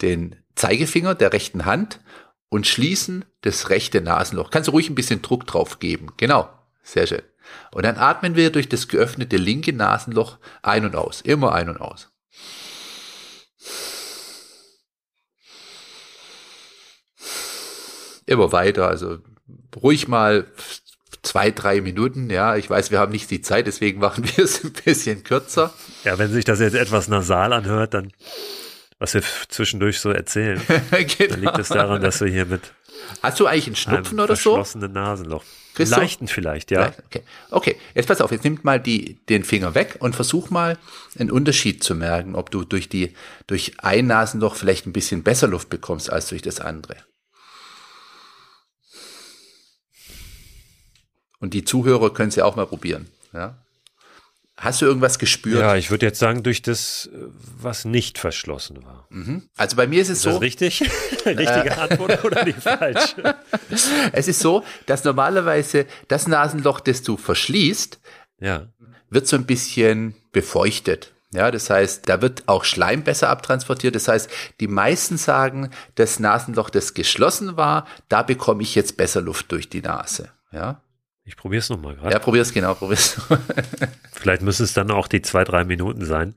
[0.01, 1.99] den Zeigefinger der rechten Hand
[2.49, 4.49] und schließen das rechte Nasenloch.
[4.49, 6.07] Kannst du ruhig ein bisschen Druck drauf geben.
[6.17, 6.49] Genau,
[6.81, 7.21] sehr schön.
[7.71, 11.21] Und dann atmen wir durch das geöffnete linke Nasenloch ein und aus.
[11.21, 12.12] Immer ein und aus.
[18.25, 18.88] Immer weiter.
[18.88, 19.19] Also
[19.75, 20.45] ruhig mal
[21.21, 22.29] zwei, drei Minuten.
[22.29, 25.73] Ja, ich weiß, wir haben nicht die Zeit, deswegen machen wir es ein bisschen kürzer.
[26.03, 28.12] Ja, wenn sich das jetzt etwas nasal anhört, dann
[28.99, 31.29] was wir zwischendurch so erzählen, genau.
[31.29, 32.62] dann liegt es daran, dass wir hier mit
[33.21, 34.53] Hast du eigentlich einen Schnupfen oder so?
[34.53, 35.43] Verschlossene Nasenloch.
[35.73, 35.99] Christoph?
[35.99, 36.93] Leichten vielleicht, ja.
[37.05, 37.23] Okay.
[37.49, 40.77] okay, jetzt pass auf, jetzt nimm mal die, den Finger weg und versuch mal
[41.17, 43.13] einen Unterschied zu merken, ob du durch die,
[43.47, 46.95] durch ein Nasenloch vielleicht ein bisschen besser Luft bekommst als durch das andere.
[51.43, 53.10] Und die Zuhörer können es ja auch mal probieren.
[53.34, 53.58] Ja?
[54.56, 55.60] Hast du irgendwas gespürt?
[55.60, 57.10] Ja, ich würde jetzt sagen, durch das,
[57.60, 59.08] was nicht verschlossen war.
[59.10, 59.49] Mhm.
[59.58, 60.29] Also bei mir ist es ist so.
[60.29, 60.79] Das richtig?
[61.25, 61.71] Richtige äh.
[61.71, 63.36] Antwort oder die falsche?
[64.13, 67.99] es ist so, dass normalerweise das Nasenloch, das du verschließt,
[68.39, 68.67] ja.
[69.10, 71.12] wird so ein bisschen befeuchtet.
[71.34, 73.95] Ja, das heißt, da wird auch Schleim besser abtransportiert.
[73.95, 74.29] Das heißt,
[74.62, 79.67] die meisten sagen, das Nasenloch, das geschlossen war, da bekomme ich jetzt besser Luft durch
[79.67, 80.29] die Nase.
[80.53, 80.79] Ja.
[81.25, 82.12] Ich probiere es nochmal gerade.
[82.12, 83.21] Ja, probier's genau, probier's.
[84.12, 86.36] Vielleicht müssen es dann auch die zwei, drei Minuten sein,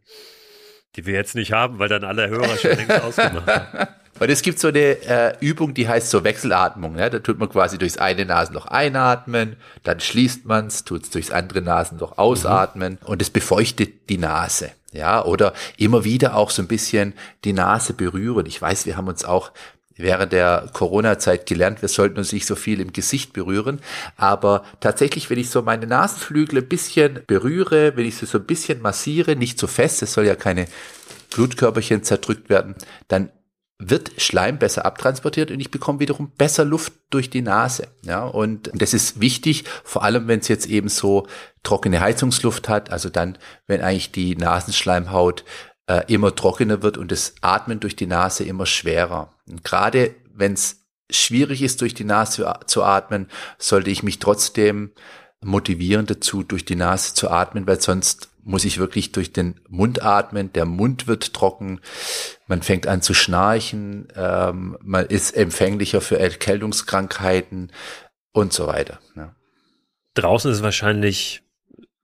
[0.94, 3.88] die wir jetzt nicht haben, weil dann alle Hörer schon längst ausgemacht haben.
[4.18, 6.96] Und es gibt so eine äh, Übung, die heißt so Wechselatmung.
[6.98, 7.10] Ja?
[7.10, 11.30] Da tut man quasi durchs eine Nasenloch einatmen, dann schließt man es, tut es durchs
[11.30, 13.06] andere Nasenloch ausatmen mhm.
[13.06, 14.70] und es befeuchtet die Nase.
[14.92, 17.12] Ja, oder immer wieder auch so ein bisschen
[17.44, 18.46] die Nase berühren.
[18.46, 19.52] Ich weiß, wir haben uns auch
[19.96, 23.80] während der Corona-Zeit gelernt, wir sollten uns nicht so viel im Gesicht berühren.
[24.16, 28.46] Aber tatsächlich, wenn ich so meine Nasenflügel ein bisschen berühre, wenn ich sie so ein
[28.46, 30.66] bisschen massiere, nicht so fest, es soll ja keine
[31.34, 32.74] Blutkörperchen zerdrückt werden,
[33.08, 33.30] dann
[33.78, 37.88] wird Schleim besser abtransportiert und ich bekomme wiederum besser Luft durch die Nase.
[38.02, 41.26] Ja, und das ist wichtig, vor allem wenn es jetzt eben so
[41.62, 45.44] trockene Heizungsluft hat, also dann, wenn eigentlich die Nasenschleimhaut
[45.88, 49.32] äh, immer trockener wird und das Atmen durch die Nase immer schwerer.
[49.48, 53.28] Und gerade wenn es schwierig ist, durch die Nase zu atmen,
[53.58, 54.92] sollte ich mich trotzdem
[55.42, 60.02] motivieren dazu, durch die Nase zu atmen, weil sonst muss ich wirklich durch den Mund
[60.02, 60.52] atmen.
[60.52, 61.80] Der Mund wird trocken,
[62.46, 67.72] man fängt an zu schnarchen, ähm, man ist empfänglicher für Erkältungskrankheiten
[68.32, 69.00] und so weiter.
[69.16, 69.34] Ja.
[70.14, 71.42] Draußen ist wahrscheinlich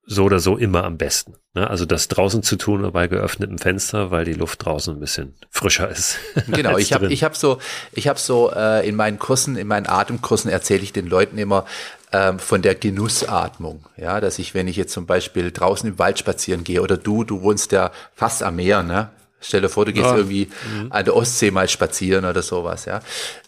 [0.04, 1.34] so oder so immer am besten.
[1.54, 1.68] Ne?
[1.68, 5.88] Also das draußen zu tun bei geöffnetem Fenster, weil die Luft draußen ein bisschen frischer
[5.88, 6.18] ist.
[6.48, 7.58] Genau, ich habe ich hab so,
[7.92, 11.64] ich habe so äh, in meinen Kursen, in meinen Atemkursen erzähle ich den Leuten immer
[12.12, 13.86] ähm, von der Genussatmung.
[13.96, 17.24] Ja, dass ich, wenn ich jetzt zum Beispiel draußen im Wald spazieren gehe oder du,
[17.24, 19.10] du wohnst ja fast am Meer, ne?
[19.40, 20.16] Stell dir vor, du gehst ja.
[20.16, 20.92] irgendwie mhm.
[20.92, 23.00] an der Ostsee mal spazieren oder sowas, ja.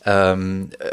[0.05, 0.91] Ähm, äh,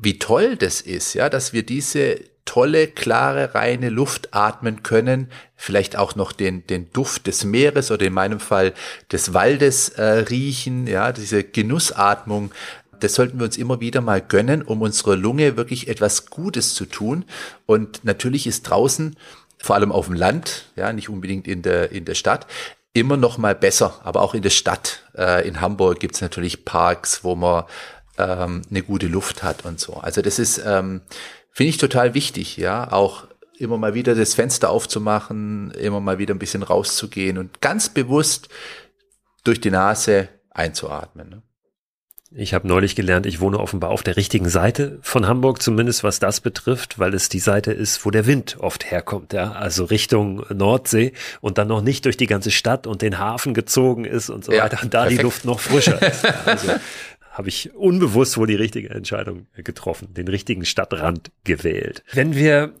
[0.00, 5.96] wie toll das ist, ja, dass wir diese tolle, klare, reine Luft atmen können, vielleicht
[5.96, 8.72] auch noch den, den Duft des Meeres oder in meinem Fall
[9.12, 12.52] des Waldes äh, riechen, ja, diese Genussatmung,
[13.00, 16.86] das sollten wir uns immer wieder mal gönnen, um unserer Lunge wirklich etwas Gutes zu
[16.86, 17.24] tun.
[17.66, 19.16] Und natürlich ist draußen,
[19.58, 22.46] vor allem auf dem Land, ja, nicht unbedingt in der, in der Stadt,
[22.92, 24.00] immer noch mal besser.
[24.04, 27.64] Aber auch in der Stadt, äh, in Hamburg gibt's natürlich Parks, wo man
[28.18, 29.94] ähm, eine gute Luft hat und so.
[29.94, 31.02] Also das ist, ähm,
[31.58, 33.26] Finde ich total wichtig, ja, auch
[33.58, 38.48] immer mal wieder das Fenster aufzumachen, immer mal wieder ein bisschen rauszugehen und ganz bewusst
[39.42, 41.28] durch die Nase einzuatmen.
[41.28, 41.42] Ne?
[42.30, 46.20] Ich habe neulich gelernt, ich wohne offenbar auf der richtigen Seite von Hamburg, zumindest was
[46.20, 50.46] das betrifft, weil es die Seite ist, wo der Wind oft herkommt, ja, also Richtung
[50.54, 54.44] Nordsee und dann noch nicht durch die ganze Stadt und den Hafen gezogen ist und
[54.44, 55.18] so ja, weiter und da perfekt.
[55.18, 56.24] die Luft noch frischer ist.
[56.46, 56.72] Also
[57.38, 62.02] habe ich unbewusst wohl die richtige Entscheidung getroffen, den richtigen Stadtrand gewählt.
[62.12, 62.74] Wenn wir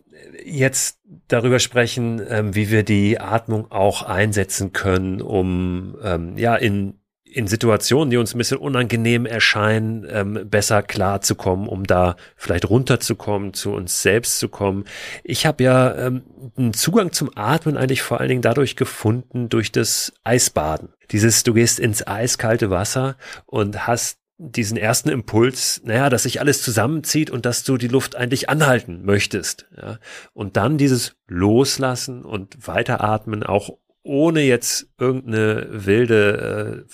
[0.44, 6.94] jetzt darüber sprechen, ähm, wie wir die Atmung auch einsetzen können, um ähm, ja in
[7.30, 13.52] in Situationen, die uns ein bisschen unangenehm erscheinen, ähm, besser klarzukommen, um da vielleicht runterzukommen,
[13.52, 14.84] zu uns selbst zu kommen.
[15.24, 16.22] Ich habe ja ähm,
[16.56, 20.94] einen Zugang zum Atmen eigentlich vor allen Dingen dadurch gefunden, durch das Eisbaden.
[21.10, 26.62] Dieses, du gehst ins eiskalte Wasser und hast diesen ersten Impuls, naja, dass sich alles
[26.62, 29.66] zusammenzieht und dass du die Luft eigentlich anhalten möchtest.
[29.76, 29.98] Ja?
[30.32, 33.70] Und dann dieses Loslassen und Weiteratmen, auch
[34.04, 36.86] ohne jetzt irgendeine wilde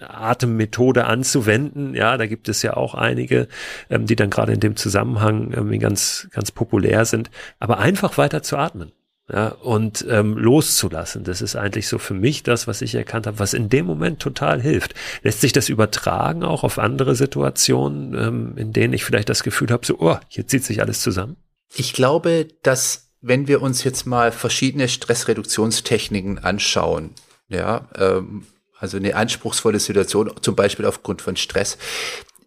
[0.00, 1.94] äh, Atemmethode anzuwenden.
[1.94, 3.48] Ja, da gibt es ja auch einige,
[3.90, 7.30] ähm, die dann gerade in dem Zusammenhang irgendwie ganz, ganz populär sind.
[7.60, 8.92] Aber einfach weiter zu atmen
[9.30, 11.22] ja, und ähm, loszulassen.
[11.24, 14.20] Das ist eigentlich so für mich das, was ich erkannt habe, was in dem Moment
[14.20, 14.94] total hilft.
[15.22, 19.68] Lässt sich das übertragen auch auf andere Situationen, ähm, in denen ich vielleicht das Gefühl
[19.70, 21.36] habe, so, oh, hier zieht sich alles zusammen?
[21.74, 27.10] Ich glaube, dass wenn wir uns jetzt mal verschiedene Stressreduktionstechniken anschauen,
[27.48, 28.46] ja, ähm,
[28.78, 31.76] also eine anspruchsvolle Situation, zum Beispiel aufgrund von Stress,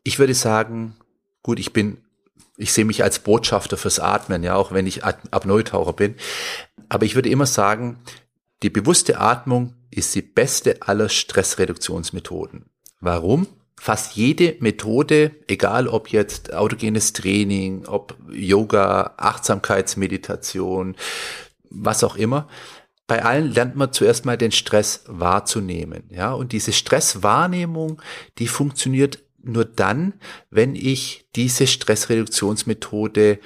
[0.03, 0.95] ich würde sagen,
[1.43, 1.97] gut, ich bin
[2.61, 6.15] ich sehe mich als Botschafter fürs Atmen, ja, auch wenn ich Apnoe-Taucher bin.
[6.91, 7.99] Aber ich würde immer sagen,
[8.63, 12.65] die bewusste Atmung ist die beste aller Stressreduktionsmethoden.
[12.99, 13.47] Warum?
[13.79, 20.97] Fast jede Methode, egal ob jetzt autogenes Training, ob Yoga, Achtsamkeitsmeditation,
[21.69, 22.49] was auch immer,
[23.07, 28.01] bei allen lernt man zuerst mal den Stress wahrzunehmen, ja, und diese Stresswahrnehmung,
[28.37, 30.15] die funktioniert nur dann,
[30.49, 33.39] wenn ich diese Stressreduktionsmethode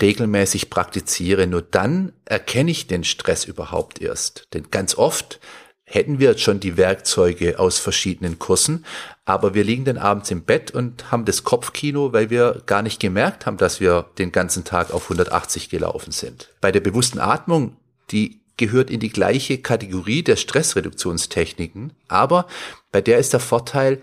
[0.00, 1.46] regelmäßig praktiziere.
[1.46, 4.48] Nur dann erkenne ich den Stress überhaupt erst.
[4.54, 5.40] Denn ganz oft
[5.84, 8.86] hätten wir jetzt schon die Werkzeuge aus verschiedenen Kursen,
[9.26, 12.98] aber wir liegen dann abends im Bett und haben das Kopfkino, weil wir gar nicht
[12.98, 16.48] gemerkt haben, dass wir den ganzen Tag auf 180 gelaufen sind.
[16.60, 17.76] Bei der bewussten Atmung,
[18.10, 22.46] die gehört in die gleiche Kategorie der Stressreduktionstechniken, aber
[22.90, 24.00] bei der ist der Vorteil,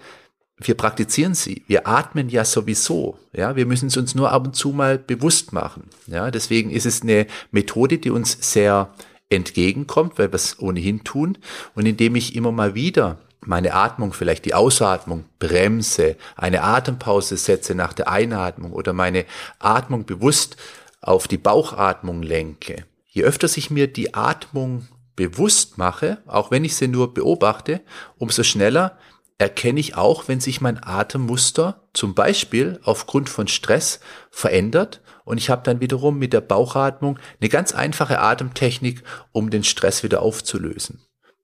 [0.62, 1.64] wir praktizieren sie.
[1.68, 3.18] Wir atmen ja sowieso.
[3.34, 5.84] Ja, wir müssen es uns nur ab und zu mal bewusst machen.
[6.08, 8.94] Ja, deswegen ist es eine Methode, die uns sehr
[9.30, 11.38] entgegenkommt, weil wir es ohnehin tun.
[11.76, 17.74] Und indem ich immer mal wieder meine Atmung, vielleicht die Ausatmung bremse, eine Atempause setze
[17.74, 19.26] nach der Einatmung oder meine
[19.60, 20.58] Atmung bewusst
[21.02, 22.86] auf die Bauchatmung lenke.
[23.08, 27.82] Je öfter sich mir die Atmung bewusst mache, auch wenn ich sie nur beobachte,
[28.18, 28.98] umso schneller
[29.40, 35.50] erkenne ich auch, wenn sich mein Atemmuster zum Beispiel aufgrund von Stress verändert und ich
[35.50, 41.02] habe dann wiederum mit der Bauchatmung eine ganz einfache Atemtechnik, um den Stress wieder aufzulösen.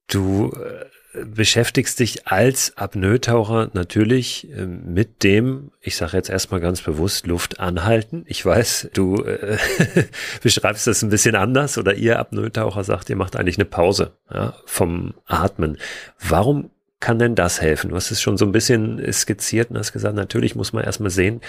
[0.07, 6.81] Du äh, beschäftigst dich als Apnoe-Taucher natürlich äh, mit dem, ich sage jetzt erstmal ganz
[6.81, 8.25] bewusst, Luft anhalten.
[8.27, 9.57] Ich weiß, du äh,
[10.43, 14.53] beschreibst das ein bisschen anders oder ihr Apnoe-Taucher sagt, ihr macht eigentlich eine Pause ja,
[14.65, 15.77] vom Atmen.
[16.19, 17.89] Warum kann denn das helfen?
[17.89, 21.11] Du hast es schon so ein bisschen skizziert und hast gesagt, natürlich muss man erstmal
[21.11, 21.41] sehen,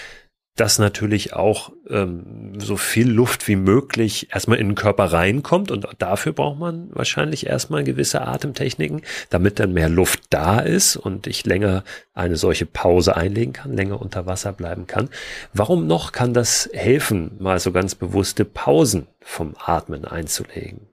[0.57, 5.87] dass natürlich auch ähm, so viel Luft wie möglich erstmal in den Körper reinkommt und
[5.99, 11.45] dafür braucht man wahrscheinlich erstmal gewisse Atemtechniken, damit dann mehr Luft da ist und ich
[11.45, 11.85] länger
[12.15, 15.11] eine solche Pause einlegen kann, länger unter Wasser bleiben kann.
[15.53, 20.89] Warum noch kann das helfen, mal so ganz bewusste Pausen vom Atmen einzulegen?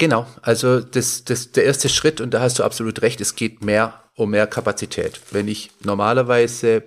[0.00, 3.62] Genau, also das, das, der erste Schritt, und da hast du absolut recht, es geht
[3.62, 5.20] mehr um mehr Kapazität.
[5.30, 6.84] Wenn ich normalerweise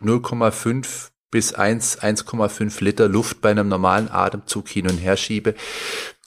[0.00, 5.54] 0,5 bis 1, 1,5 Liter Luft bei einem normalen Atemzug hin und her schiebe,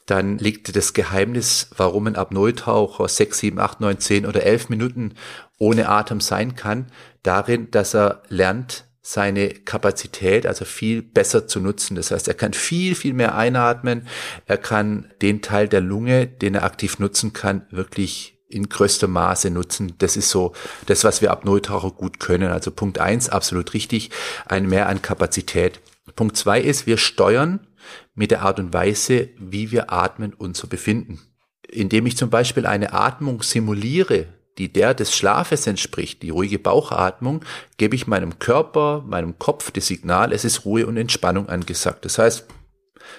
[0.06, 5.16] dann liegt das Geheimnis, warum ein Apnoe-Taucher 6, 7, 8, 9, 10 oder 11 Minuten
[5.58, 6.92] ohne Atem sein kann,
[7.24, 11.96] darin, dass er lernt, seine Kapazität also viel besser zu nutzen.
[11.96, 14.06] Das heißt, er kann viel, viel mehr einatmen.
[14.48, 19.50] Er kann den Teil der Lunge, den er aktiv nutzen kann, wirklich in größtem Maße
[19.50, 19.94] nutzen.
[20.00, 20.52] Das ist so
[20.88, 22.52] das, was wir ab Neutaucher gut können.
[22.52, 24.10] Also Punkt eins, absolut richtig,
[24.46, 25.80] ein Mehr an Kapazität.
[26.18, 27.66] Punkt zwei ist, wir steuern
[28.14, 31.22] mit der Art und Weise, wie wir atmen, unser Befinden.
[31.66, 34.26] Indem ich zum Beispiel eine Atmung simuliere,
[34.58, 37.44] die der des Schlafes entspricht, die ruhige Bauchatmung,
[37.78, 42.06] gebe ich meinem Körper, meinem Kopf das Signal, es ist Ruhe und Entspannung angesagt.
[42.06, 42.46] Das heißt,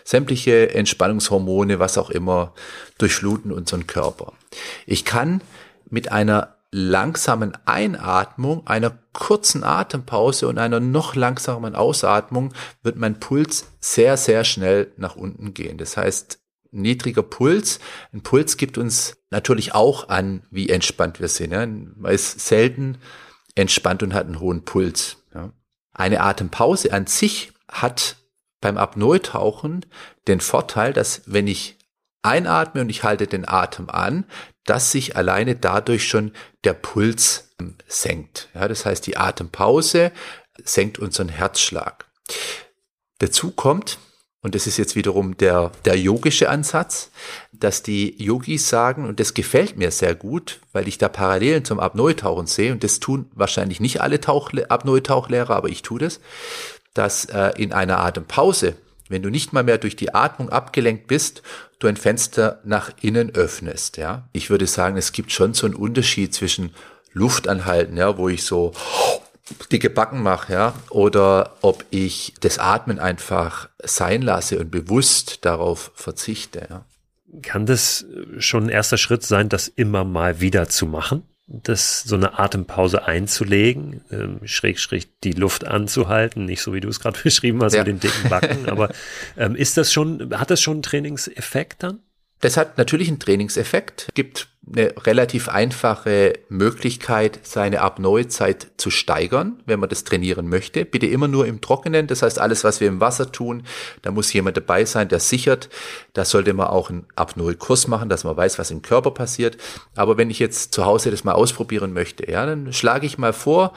[0.04, 2.54] sämtliche Entspannungshormone, was auch immer,
[2.98, 4.32] durchfluten unseren Körper.
[4.86, 5.40] Ich kann
[5.88, 13.72] mit einer langsamen Einatmung, einer kurzen Atempause und einer noch langsamen Ausatmung wird mein Puls
[13.80, 15.78] sehr, sehr schnell nach unten gehen.
[15.78, 16.38] Das heißt,
[16.70, 17.80] niedriger Puls.
[18.12, 21.52] Ein Puls gibt uns natürlich auch an, wie entspannt wir sind.
[21.52, 21.66] Ja.
[21.66, 22.98] Man ist selten
[23.54, 25.18] entspannt und hat einen hohen Puls.
[25.34, 25.52] Ja.
[25.92, 28.16] Eine Atempause an sich hat
[28.60, 29.86] beim Apnoe-Tauchen
[30.26, 31.76] den Vorteil, dass wenn ich
[32.22, 34.24] einatme und ich halte den Atem an,
[34.64, 36.32] dass sich alleine dadurch schon
[36.64, 37.50] der Puls
[37.86, 38.48] senkt.
[38.54, 40.12] Ja, das heißt, die Atempause
[40.62, 42.06] senkt unseren Herzschlag.
[43.18, 43.98] Dazu kommt,
[44.42, 47.10] und das ist jetzt wiederum der, der yogische Ansatz,
[47.52, 51.80] dass die Yogis sagen, und das gefällt mir sehr gut, weil ich da Parallelen zum
[51.80, 56.20] Apnoe-Tauchen sehe, und das tun wahrscheinlich nicht alle Apnoe-Tauchlehrer, aber ich tue das,
[56.94, 58.76] dass äh, in einer Atempause,
[59.08, 61.42] wenn du nicht mal mehr durch die Atmung abgelenkt bist,
[61.80, 64.28] du ein Fenster nach innen öffnest, ja.
[64.32, 66.74] Ich würde sagen, es gibt schon so einen Unterschied zwischen
[67.12, 68.72] Luftanhalten, ja, wo ich so
[69.72, 75.92] dicke Backen mache, ja, oder ob ich das Atmen einfach sein lasse und bewusst darauf
[75.94, 76.84] verzichte, ja.
[77.42, 78.06] Kann das
[78.38, 81.24] schon ein erster Schritt sein, das immer mal wieder zu machen?
[81.46, 86.88] Das, so eine Atempause einzulegen, ähm, schräg, schräg die Luft anzuhalten, nicht so wie du
[86.88, 87.80] es gerade beschrieben hast ja.
[87.80, 88.90] mit den dicken Backen, aber
[89.36, 92.00] ähm, ist das schon, hat das schon einen Trainingseffekt dann?
[92.40, 99.80] Das hat natürlich einen Trainingseffekt, gibt eine relativ einfache Möglichkeit, seine Apnoe-Zeit zu steigern, wenn
[99.80, 100.84] man das trainieren möchte.
[100.84, 103.64] Bitte immer nur im Trockenen, das heißt alles, was wir im Wasser tun,
[104.02, 105.68] da muss jemand dabei sein, der sichert.
[106.12, 109.56] Da sollte man auch einen Apnoe-Kurs machen, dass man weiß, was im Körper passiert.
[109.96, 113.32] Aber wenn ich jetzt zu Hause das mal ausprobieren möchte, ja, dann schlage ich mal
[113.32, 113.72] vor,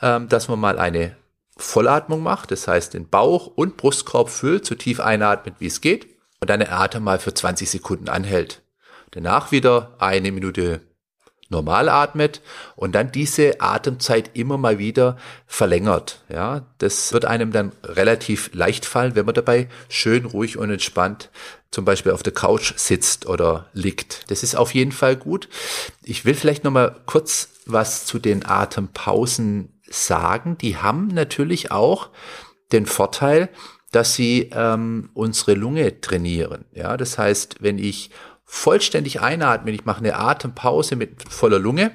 [0.00, 1.16] ähm, dass man mal eine
[1.58, 6.15] Vollatmung macht, das heißt den Bauch und Brustkorb füllt, so tief einatmet, wie es geht
[6.40, 8.62] und dann Atem mal für 20 Sekunden anhält.
[9.12, 10.80] Danach wieder eine Minute
[11.48, 12.40] normal atmet
[12.74, 15.16] und dann diese Atemzeit immer mal wieder
[15.46, 16.22] verlängert.
[16.28, 21.30] Ja, das wird einem dann relativ leicht fallen, wenn man dabei schön ruhig und entspannt
[21.70, 24.30] zum Beispiel auf der Couch sitzt oder liegt.
[24.30, 25.48] Das ist auf jeden Fall gut.
[26.02, 30.56] Ich will vielleicht noch mal kurz was zu den Atempausen sagen.
[30.58, 32.10] Die haben natürlich auch
[32.72, 33.48] den Vorteil,
[33.96, 36.66] dass sie ähm, unsere Lunge trainieren.
[36.74, 38.10] Ja, das heißt, wenn ich
[38.44, 41.92] vollständig einatme, ich mache eine Atempause mit voller Lunge.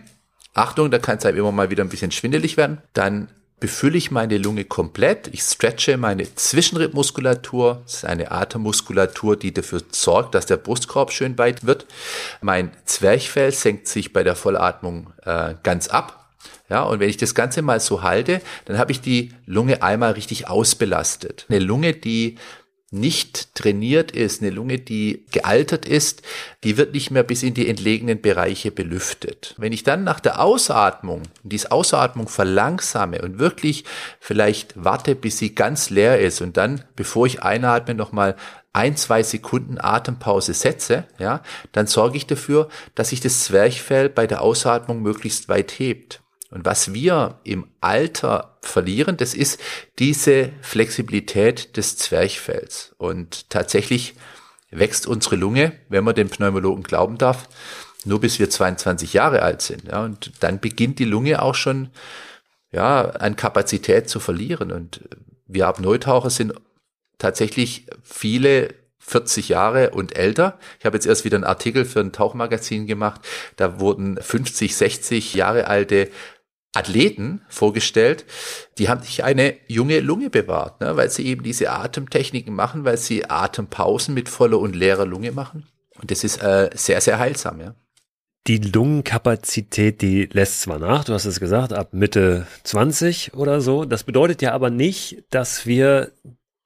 [0.56, 2.80] Achtung, da kann es halt immer mal wieder ein bisschen schwindelig werden.
[2.94, 3.28] Dann
[3.60, 5.28] befülle ich meine Lunge komplett.
[5.32, 7.84] Ich stretche meine Zwischenrippmuskulatur.
[7.84, 11.86] Das ist eine Atemmuskulatur, die dafür sorgt, dass der Brustkorb schön weit wird.
[12.42, 16.21] Mein Zwerchfell senkt sich bei der Vollatmung äh, ganz ab.
[16.72, 20.14] Ja, und wenn ich das Ganze mal so halte, dann habe ich die Lunge einmal
[20.14, 21.46] richtig ausbelastet.
[21.50, 22.38] Eine Lunge, die
[22.92, 26.22] nicht trainiert ist, eine Lunge, die gealtert ist,
[26.64, 29.54] die wird nicht mehr bis in die entlegenen Bereiche belüftet.
[29.58, 33.84] Wenn ich dann nach der Ausatmung, diese Ausatmung verlangsame und wirklich
[34.22, 38.38] vielleicht warte, bis sie ganz leer ist und dann, bevor ich einatme, nochmal
[38.72, 41.44] ein, zwei Sekunden Atempause setze, ja,
[41.74, 46.21] dann sorge ich dafür, dass sich das Zwerchfell bei der Ausatmung möglichst weit hebt.
[46.52, 49.60] Und was wir im Alter verlieren, das ist
[50.00, 52.94] diese Flexibilität des Zwerchfells.
[52.98, 54.16] Und tatsächlich
[54.70, 57.48] wächst unsere Lunge, wenn man den Pneumologen glauben darf,
[58.06, 59.86] nur bis wir 22 Jahre alt sind.
[59.86, 61.90] Ja, und dann beginnt die Lunge auch schon
[62.72, 64.72] ja, an Kapazität zu verlieren.
[64.72, 65.02] Und
[65.48, 66.54] wir Apnoetaucher sind
[67.18, 70.58] tatsächlich viele 40 Jahre und älter.
[70.80, 73.22] Ich habe jetzt erst wieder einen Artikel für ein Tauchmagazin gemacht.
[73.56, 76.10] Da wurden 50, 60 Jahre alte
[76.74, 78.26] Athleten vorgestellt,
[78.78, 82.98] die haben sich eine junge Lunge bewahrt, ne, weil sie eben diese Atemtechniken machen, weil
[82.98, 85.68] sie Atempausen mit voller und leerer Lunge machen.
[86.00, 87.76] Und das ist äh, sehr, sehr heilsam, ja.
[88.48, 93.86] Die Lungenkapazität, die lässt zwar nach, du hast es gesagt, ab Mitte 20 oder so.
[93.86, 96.12] Das bedeutet ja aber nicht, dass wir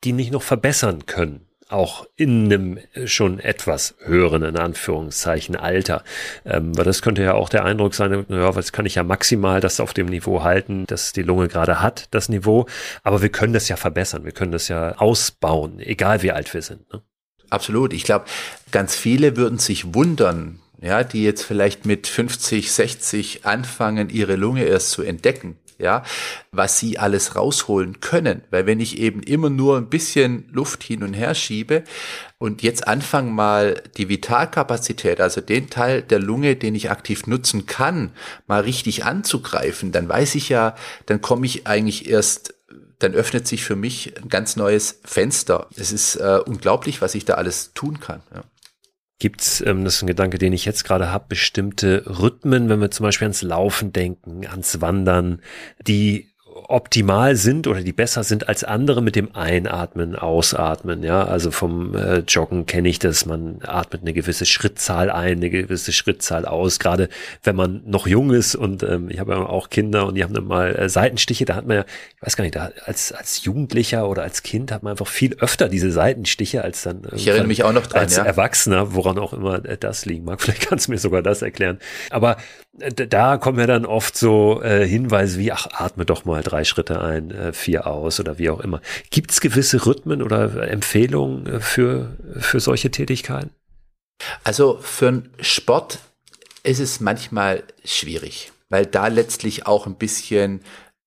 [0.06, 1.46] die nicht noch verbessern können
[1.76, 6.04] auch in einem schon etwas höheren, in Anführungszeichen, Alter.
[6.46, 9.60] Ähm, weil das könnte ja auch der Eindruck sein, ja, was kann ich ja maximal
[9.60, 12.66] das auf dem Niveau halten, dass die Lunge gerade hat, das Niveau.
[13.04, 16.62] Aber wir können das ja verbessern, wir können das ja ausbauen, egal wie alt wir
[16.62, 16.92] sind.
[16.92, 17.02] Ne?
[17.50, 17.94] Absolut.
[17.94, 18.26] Ich glaube,
[18.72, 24.64] ganz viele würden sich wundern, ja, die jetzt vielleicht mit 50, 60 anfangen, ihre Lunge
[24.64, 26.04] erst zu entdecken ja,
[26.52, 28.42] was sie alles rausholen können.
[28.50, 31.84] Weil wenn ich eben immer nur ein bisschen Luft hin und her schiebe
[32.38, 37.66] und jetzt anfange mal die Vitalkapazität, also den Teil der Lunge, den ich aktiv nutzen
[37.66, 38.12] kann,
[38.48, 42.54] mal richtig anzugreifen, dann weiß ich ja, dann komme ich eigentlich erst
[43.00, 45.68] dann öffnet sich für mich ein ganz neues Fenster.
[45.76, 48.24] Es ist äh, unglaublich, was ich da alles tun kann.
[48.34, 48.44] Ja.
[49.18, 52.82] Gibt es, ähm, das ist ein Gedanke, den ich jetzt gerade habe, bestimmte Rhythmen, wenn
[52.82, 55.42] wir zum Beispiel ans Laufen denken, ans Wandern,
[55.88, 56.35] die
[56.70, 61.04] optimal sind oder die besser sind als andere mit dem Einatmen, Ausatmen.
[61.04, 63.26] Ja, also vom äh, Joggen kenne ich das.
[63.26, 66.80] Man atmet eine gewisse Schrittzahl ein, eine gewisse Schrittzahl aus.
[66.80, 67.10] Gerade
[67.44, 70.34] wenn man noch jung ist und ähm, ich habe ja auch Kinder und die haben
[70.34, 71.46] dann mal äh, Seitenstiche.
[71.46, 71.86] Da hat man ja,
[72.16, 75.36] ich weiß gar nicht, da als als Jugendlicher oder als Kind hat man einfach viel
[75.36, 77.02] öfter diese Seitenstiche als dann.
[77.14, 78.24] Ich erinnere mich auch noch dran, als ja.
[78.24, 80.42] Erwachsener, woran auch immer äh, das liegen mag.
[80.46, 81.80] Vielleicht kannst du mir sogar das erklären.
[82.10, 82.38] Aber äh,
[82.78, 87.02] da kommen ja dann oft so äh, Hinweise wie, ach, atme doch mal drei Schritte
[87.02, 88.82] ein, äh, vier aus oder wie auch immer.
[89.12, 93.52] Gibt es gewisse Rhythmen oder Empfehlungen äh, für, für solche Tätigkeiten?
[94.44, 96.00] Also für einen Sport
[96.64, 100.62] ist es manchmal schwierig, weil da letztlich auch ein bisschen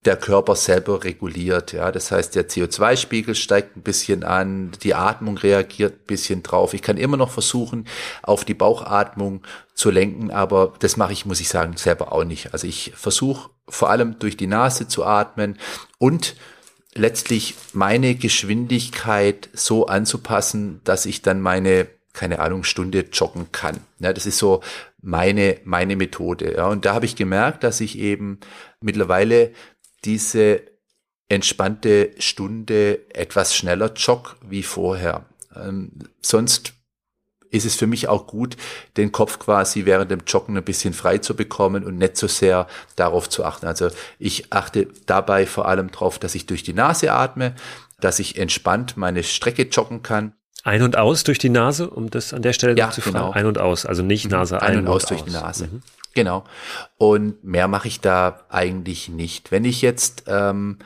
[0.04, 1.72] der Körper selber reguliert.
[1.72, 6.72] Ja, das heißt, der CO2-Spiegel steigt ein bisschen an, die Atmung reagiert ein bisschen drauf.
[6.72, 7.86] Ich kann immer noch versuchen,
[8.22, 9.42] auf die Bauchatmung
[9.74, 12.52] zu lenken, aber das mache ich, muss ich sagen, selber auch nicht.
[12.52, 15.58] Also ich versuche vor allem durch die Nase zu atmen
[15.98, 16.36] und
[16.94, 21.88] letztlich meine Geschwindigkeit so anzupassen, dass ich dann meine
[22.18, 23.78] keine Ahnung, Stunde joggen kann.
[24.00, 24.60] Ja, das ist so
[25.00, 26.56] meine, meine Methode.
[26.56, 28.40] Ja, und da habe ich gemerkt, dass ich eben
[28.80, 29.52] mittlerweile
[30.04, 30.62] diese
[31.28, 35.26] entspannte Stunde etwas schneller jogg wie vorher.
[35.54, 35.92] Ähm,
[36.22, 36.72] sonst
[37.50, 38.56] ist es für mich auch gut,
[38.96, 42.66] den Kopf quasi während dem Joggen ein bisschen frei zu bekommen und nicht so sehr
[42.96, 43.66] darauf zu achten.
[43.66, 47.54] Also ich achte dabei vor allem darauf, dass ich durch die Nase atme,
[48.00, 50.34] dass ich entspannt meine Strecke joggen kann.
[50.64, 53.16] Ein und aus durch die Nase, um das an der Stelle ja, zu fragen.
[53.16, 53.30] Genau.
[53.30, 54.32] Ein und aus, also nicht mhm.
[54.32, 55.68] Nase ein, ein und, aus durch die Nase.
[55.68, 55.82] Mhm.
[56.18, 56.42] Genau.
[56.96, 59.52] Und mehr mache ich da eigentlich nicht.
[59.52, 60.78] Wenn ich jetzt ähm,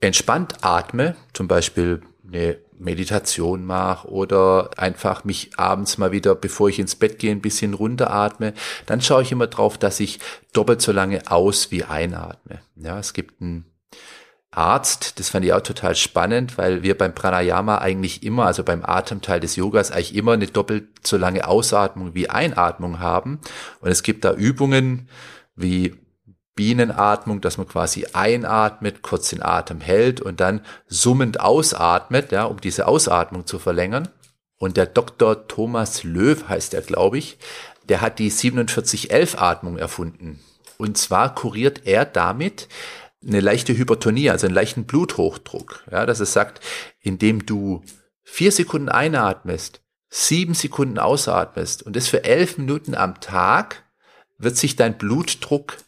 [0.00, 6.80] entspannt atme, zum Beispiel eine Meditation mache oder einfach mich abends mal wieder, bevor ich
[6.80, 8.52] ins Bett gehe, ein bisschen runteratme,
[8.86, 10.18] dann schaue ich immer drauf, dass ich
[10.52, 12.58] doppelt so lange aus wie einatme.
[12.74, 13.64] Ja, es gibt ein
[14.56, 15.18] Arzt.
[15.18, 19.40] Das fand ich auch total spannend, weil wir beim Pranayama eigentlich immer, also beim Atemteil
[19.40, 23.40] des Yogas, eigentlich immer eine doppelt so lange Ausatmung wie Einatmung haben.
[23.80, 25.08] Und es gibt da Übungen
[25.54, 25.94] wie
[26.54, 32.60] Bienenatmung, dass man quasi einatmet, kurz den Atem hält und dann summend ausatmet, ja, um
[32.60, 34.08] diese Ausatmung zu verlängern.
[34.58, 35.46] Und der Dr.
[35.48, 37.36] Thomas Löw heißt er, glaube ich,
[37.88, 40.40] der hat die 4711 Atmung erfunden.
[40.78, 42.68] Und zwar kuriert er damit
[43.26, 45.84] eine leichte Hypertonie, also einen leichten Bluthochdruck.
[45.90, 46.60] Ja, dass es sagt,
[47.00, 47.82] indem du
[48.22, 53.84] vier Sekunden einatmest, sieben Sekunden ausatmest und das für elf Minuten am Tag,
[54.38, 55.78] wird sich dein Blutdruck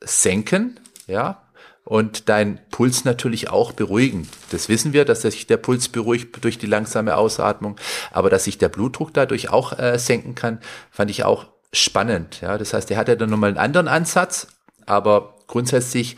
[0.00, 1.42] senken, ja,
[1.84, 4.28] und dein Puls natürlich auch beruhigen.
[4.50, 7.76] Das wissen wir, dass sich der Puls beruhigt durch die langsame Ausatmung,
[8.12, 10.60] aber dass sich der Blutdruck dadurch auch äh, senken kann,
[10.90, 12.40] fand ich auch spannend.
[12.42, 14.48] Ja, das heißt, er hat ja dann nochmal einen anderen Ansatz,
[14.86, 16.14] aber grundsätzlich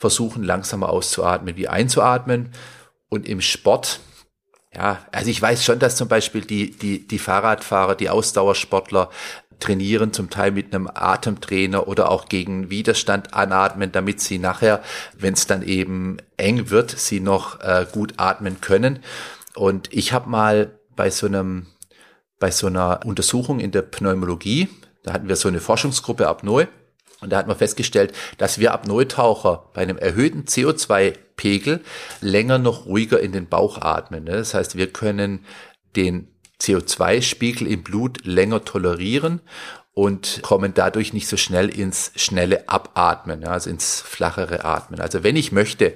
[0.00, 2.50] versuchen langsamer auszuatmen, wie einzuatmen
[3.10, 4.00] und im Sport
[4.72, 9.10] ja, also ich weiß schon, dass zum Beispiel die, die, die Fahrradfahrer, die Ausdauersportler
[9.58, 14.80] trainieren, zum Teil mit einem Atemtrainer oder auch gegen Widerstand anatmen, damit sie nachher,
[15.18, 19.00] wenn es dann eben eng wird, sie noch äh, gut atmen können.
[19.56, 21.66] Und ich habe mal bei so einem
[22.38, 24.68] bei so einer Untersuchung in der Pneumologie,
[25.02, 26.66] da hatten wir so eine Forschungsgruppe ab Neu
[27.20, 31.80] und da hat man festgestellt, dass wir Apnoe-Taucher bei einem erhöhten CO2-Pegel
[32.20, 34.24] länger noch ruhiger in den Bauch atmen.
[34.24, 34.32] Ne?
[34.32, 35.44] Das heißt, wir können
[35.96, 36.28] den
[36.60, 39.40] CO2-Spiegel im Blut länger tolerieren
[39.92, 45.00] und kommen dadurch nicht so schnell ins schnelle Abatmen, also ins flachere Atmen.
[45.00, 45.94] Also wenn ich möchte,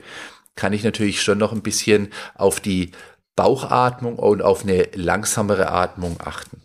[0.56, 2.92] kann ich natürlich schon noch ein bisschen auf die
[3.36, 6.63] Bauchatmung und auf eine langsamere Atmung achten.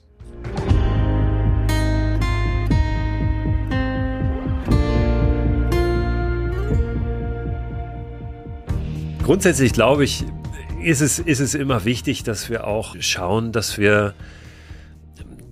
[9.30, 10.25] Grundsätzlich glaube ich,
[10.82, 14.15] ist es, ist es immer wichtig, dass wir auch schauen, dass wir,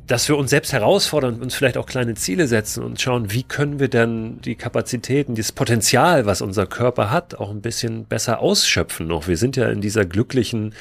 [0.07, 3.43] dass wir uns selbst herausfordern und uns vielleicht auch kleine Ziele setzen und schauen, wie
[3.43, 8.39] können wir denn die Kapazitäten, dieses Potenzial, was unser Körper hat, auch ein bisschen besser
[8.39, 9.27] ausschöpfen noch.
[9.27, 10.73] Wir sind ja in dieser glücklichen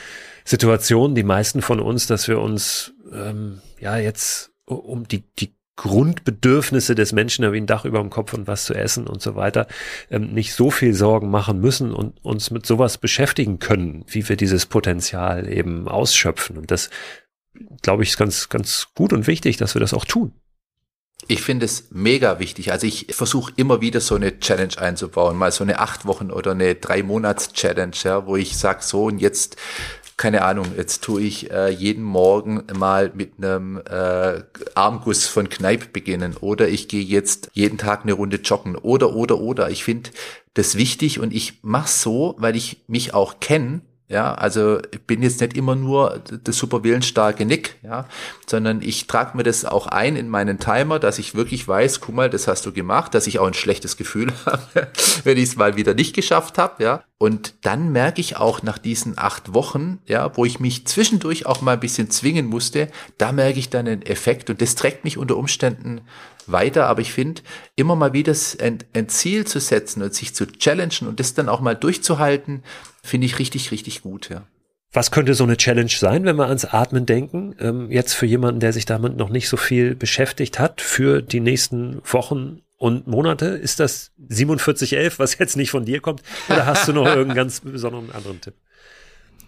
[0.47, 6.95] Situation, die meisten von uns, dass wir uns ähm, ja jetzt um die, die Grundbedürfnisse
[6.95, 9.67] des Menschen, wie ein Dach über dem Kopf und was zu essen und so weiter,
[10.11, 14.37] ähm, nicht so viel Sorgen machen müssen und uns mit sowas beschäftigen können, wie wir
[14.37, 16.57] dieses Potenzial eben ausschöpfen.
[16.57, 16.91] Und das,
[17.83, 20.33] glaube ich, ist ganz, ganz gut und wichtig, dass wir das auch tun.
[21.29, 22.73] Ich finde es mega wichtig.
[22.73, 26.53] Also ich versuche immer wieder so eine Challenge einzubauen, mal so eine acht Wochen oder
[26.53, 29.57] eine drei Monats Challenge, ja, wo ich sage so und jetzt
[30.17, 34.43] keine Ahnung, jetzt tue ich äh, jeden Morgen mal mit einem äh,
[34.75, 39.39] Armguss von Kneipp beginnen oder ich gehe jetzt jeden Tag eine Runde joggen oder oder
[39.39, 39.71] oder.
[39.71, 40.11] Ich finde
[40.55, 45.23] das wichtig und ich mache so, weil ich mich auch kenne ja, also ich bin
[45.23, 48.07] jetzt nicht immer nur das super willensstarke Nick, ja,
[48.47, 52.15] sondern ich trage mir das auch ein in meinen Timer, dass ich wirklich weiß, guck
[52.15, 54.89] mal, das hast du gemacht, dass ich auch ein schlechtes Gefühl habe,
[55.25, 57.03] wenn ich es mal wieder nicht geschafft habe, ja.
[57.19, 61.61] Und dann merke ich auch nach diesen acht Wochen, ja, wo ich mich zwischendurch auch
[61.63, 62.89] mal ein bisschen zwingen musste,
[63.19, 66.03] da merke ich dann einen Effekt und das trägt mich unter Umständen
[66.47, 66.87] weiter.
[66.87, 67.43] Aber ich finde,
[67.75, 71.49] immer mal wieder ein, ein Ziel zu setzen und sich zu challengen und das dann
[71.49, 72.63] auch mal durchzuhalten,
[73.07, 74.47] finde ich richtig, richtig gut, ja.
[74.93, 77.55] Was könnte so eine Challenge sein, wenn wir ans Atmen denken?
[77.59, 81.41] Ähm, jetzt für jemanden, der sich damit noch nicht so viel beschäftigt hat, für die
[81.41, 83.47] nächsten Wochen und Monate?
[83.47, 86.23] Ist das 4711, was jetzt nicht von dir kommt?
[86.49, 88.55] Oder hast du noch irgendeinen ganz besonderen anderen Tipp?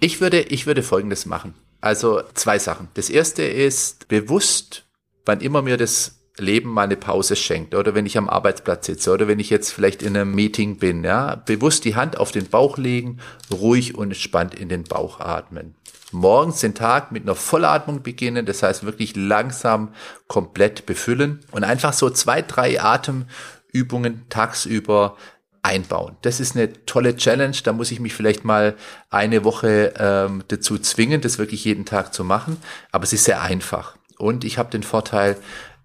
[0.01, 1.55] Ich würde, ich würde Folgendes machen.
[1.81, 2.89] Also zwei Sachen.
[2.95, 4.87] Das erste ist bewusst,
[5.25, 9.13] wann immer mir das Leben mal eine Pause schenkt oder wenn ich am Arbeitsplatz sitze
[9.13, 12.47] oder wenn ich jetzt vielleicht in einem Meeting bin, ja, bewusst die Hand auf den
[12.47, 13.19] Bauch legen,
[13.51, 15.75] ruhig und entspannt in den Bauch atmen.
[16.11, 19.93] Morgens den Tag mit einer Vollatmung beginnen, das heißt wirklich langsam
[20.27, 25.17] komplett befüllen und einfach so zwei, drei Atemübungen tagsüber
[25.63, 26.17] einbauen.
[26.23, 27.57] Das ist eine tolle Challenge.
[27.63, 28.75] Da muss ich mich vielleicht mal
[29.11, 32.57] eine Woche ähm, dazu zwingen, das wirklich jeden Tag zu machen.
[32.91, 33.97] Aber es ist sehr einfach.
[34.17, 35.37] Und ich habe den Vorteil,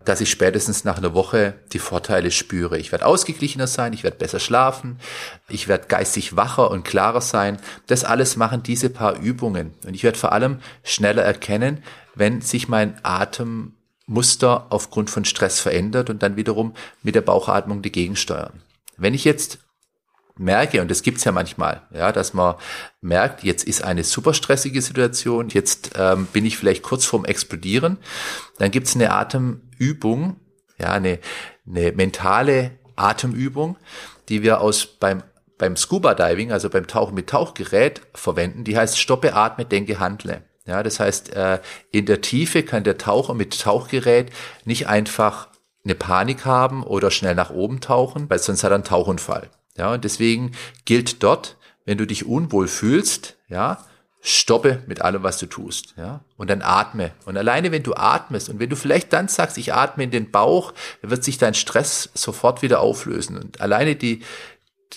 [0.06, 2.78] dass ich spätestens nach einer Woche die Vorteile spüre.
[2.78, 5.00] Ich werde ausgeglichener sein, ich werde besser schlafen,
[5.48, 7.58] ich werde geistig wacher und klarer sein.
[7.88, 9.74] Das alles machen diese paar Übungen.
[9.86, 11.84] Und ich werde vor allem schneller erkennen,
[12.16, 18.16] wenn sich mein Atemmuster aufgrund von Stress verändert und dann wiederum mit der Bauchatmung dagegen
[18.16, 18.62] steuern.
[18.98, 19.60] Wenn ich jetzt
[20.38, 22.56] merke, und das gibt's ja manchmal, ja, dass man
[23.02, 27.98] merkt, jetzt ist eine super stressige Situation, jetzt ähm, bin ich vielleicht kurz vorm Explodieren,
[28.58, 29.12] dann gibt's eine
[29.84, 30.38] Atemübung,
[30.80, 31.20] ja, eine,
[31.68, 33.78] eine mentale Atemübung,
[34.30, 35.24] die wir aus beim
[35.60, 40.42] beim Scuba Diving, also beim Tauchen mit Tauchgerät verwenden, die heißt Stoppe, atme, denke, handle.
[40.66, 41.60] Ja, das heißt, äh,
[41.92, 44.32] in der Tiefe kann der Taucher mit Tauchgerät
[44.66, 45.50] nicht einfach
[45.86, 49.50] eine Panik haben oder schnell nach oben tauchen, weil sonst hat er einen Tauchunfall.
[49.78, 50.52] Ja, und deswegen
[50.86, 51.56] gilt dort,
[51.86, 53.86] wenn du dich unwohl fühlst, ja,
[54.26, 57.12] stoppe mit allem, was du tust, ja, und dann atme.
[57.26, 60.32] Und alleine, wenn du atmest und wenn du vielleicht dann sagst, ich atme in den
[60.32, 63.38] Bauch, wird sich dein Stress sofort wieder auflösen.
[63.38, 64.24] Und alleine die,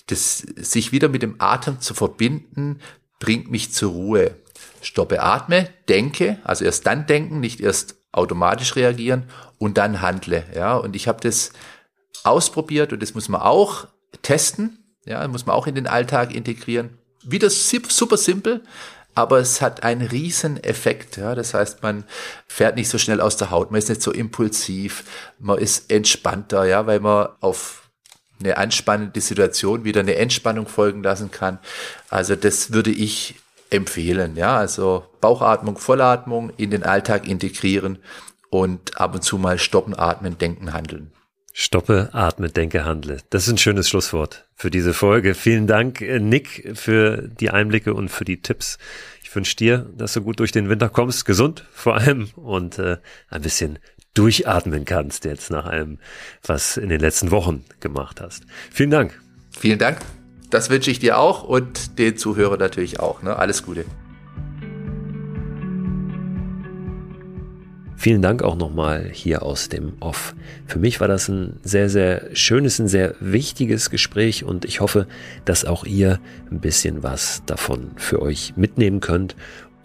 [0.06, 2.80] das, sich wieder mit dem Atem zu verbinden,
[3.18, 4.36] bringt mich zur Ruhe.
[4.80, 9.24] Stoppe, atme, denke, also erst dann denken, nicht erst automatisch reagieren
[9.58, 10.76] und dann handle, ja.
[10.76, 11.50] Und ich habe das
[12.22, 13.88] ausprobiert und das muss man auch
[14.22, 14.78] testen.
[15.04, 16.98] Ja, muss man auch in den Alltag integrieren.
[17.22, 18.62] Wieder super simpel,
[19.16, 21.16] aber es hat einen riesen Effekt.
[21.16, 22.04] Ja, das heißt, man
[22.46, 25.04] fährt nicht so schnell aus der Haut, man ist nicht so impulsiv,
[25.38, 27.90] man ist entspannter, ja, weil man auf
[28.38, 31.58] eine anspannende Situation wieder eine Entspannung folgen lassen kann.
[32.10, 33.36] Also das würde ich
[33.70, 34.36] empfehlen.
[34.36, 37.98] Ja, also Bauchatmung, Vollatmung in den Alltag integrieren
[38.50, 41.10] und ab und zu mal stoppen, atmen, denken, handeln.
[41.58, 43.16] Stoppe, atme, denke, handle.
[43.30, 45.34] Das ist ein schönes Schlusswort für diese Folge.
[45.34, 48.76] Vielen Dank, äh, Nick, für die Einblicke und für die Tipps.
[49.22, 52.98] Ich wünsche dir, dass du gut durch den Winter kommst, gesund vor allem und äh,
[53.30, 53.78] ein bisschen
[54.12, 55.98] durchatmen kannst jetzt nach allem,
[56.44, 58.44] was in den letzten Wochen gemacht hast.
[58.70, 59.18] Vielen Dank.
[59.58, 60.00] Vielen Dank.
[60.50, 63.22] Das wünsche ich dir auch und den Zuhörern natürlich auch.
[63.22, 63.34] Ne?
[63.34, 63.86] Alles Gute.
[67.98, 70.34] Vielen Dank auch nochmal hier aus dem Off.
[70.66, 75.06] Für mich war das ein sehr, sehr schönes, ein sehr wichtiges Gespräch und ich hoffe,
[75.46, 76.20] dass auch ihr
[76.50, 79.34] ein bisschen was davon für euch mitnehmen könnt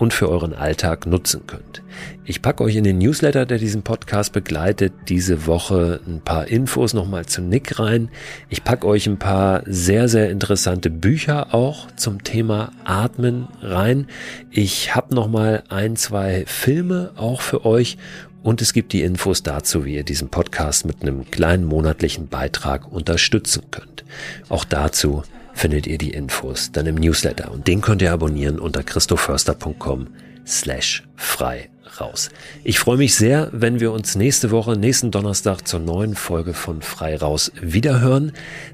[0.01, 1.83] und für euren Alltag nutzen könnt.
[2.25, 6.95] Ich packe euch in den Newsletter, der diesen Podcast begleitet, diese Woche ein paar Infos
[6.95, 8.09] nochmal zu Nick rein.
[8.49, 14.07] Ich packe euch ein paar sehr, sehr interessante Bücher auch zum Thema Atmen rein.
[14.49, 17.99] Ich habe nochmal ein, zwei Filme auch für euch
[18.41, 22.91] und es gibt die Infos dazu, wie ihr diesen Podcast mit einem kleinen monatlichen Beitrag
[22.91, 24.03] unterstützen könnt.
[24.49, 25.21] Auch dazu
[25.53, 30.07] findet ihr die Infos dann im Newsletter und den könnt ihr abonnieren unter christoförster.com
[30.45, 32.29] slash frei raus.
[32.63, 36.81] Ich freue mich sehr, wenn wir uns nächste Woche, nächsten Donnerstag zur neuen Folge von
[36.81, 38.31] Frei raus wiederhören.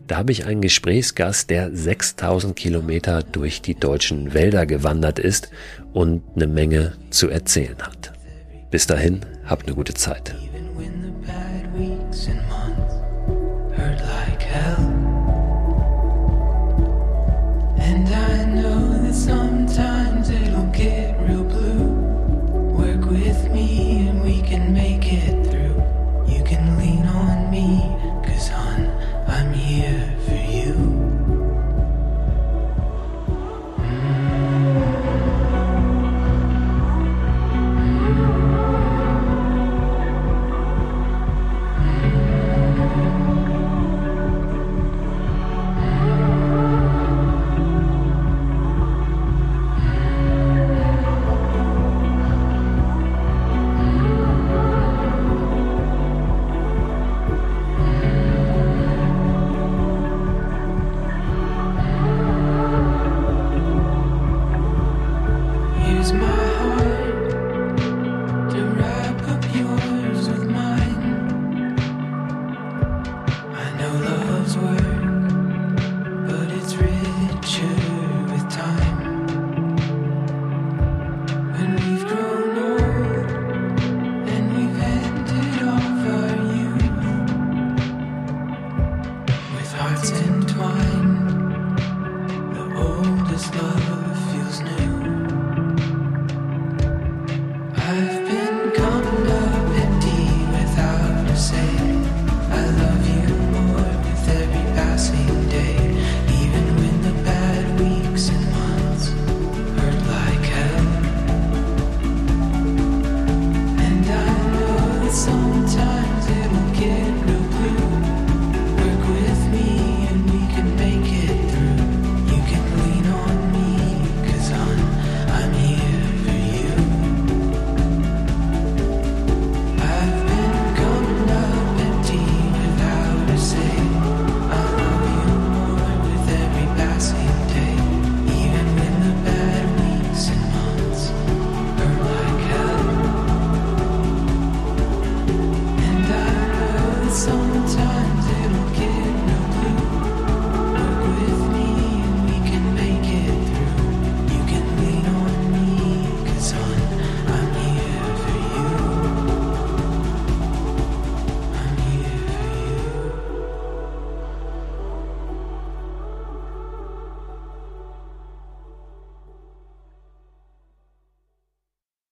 [0.08, 5.50] Da habe ich einen Gesprächsgast, der 6000 Kilometer durch die deutschen Wälder gewandert ist
[5.94, 8.14] und eine Menge zu erzählen hat.
[8.70, 10.36] Bis dahin, habt eine gute Zeit.
[17.88, 18.27] And I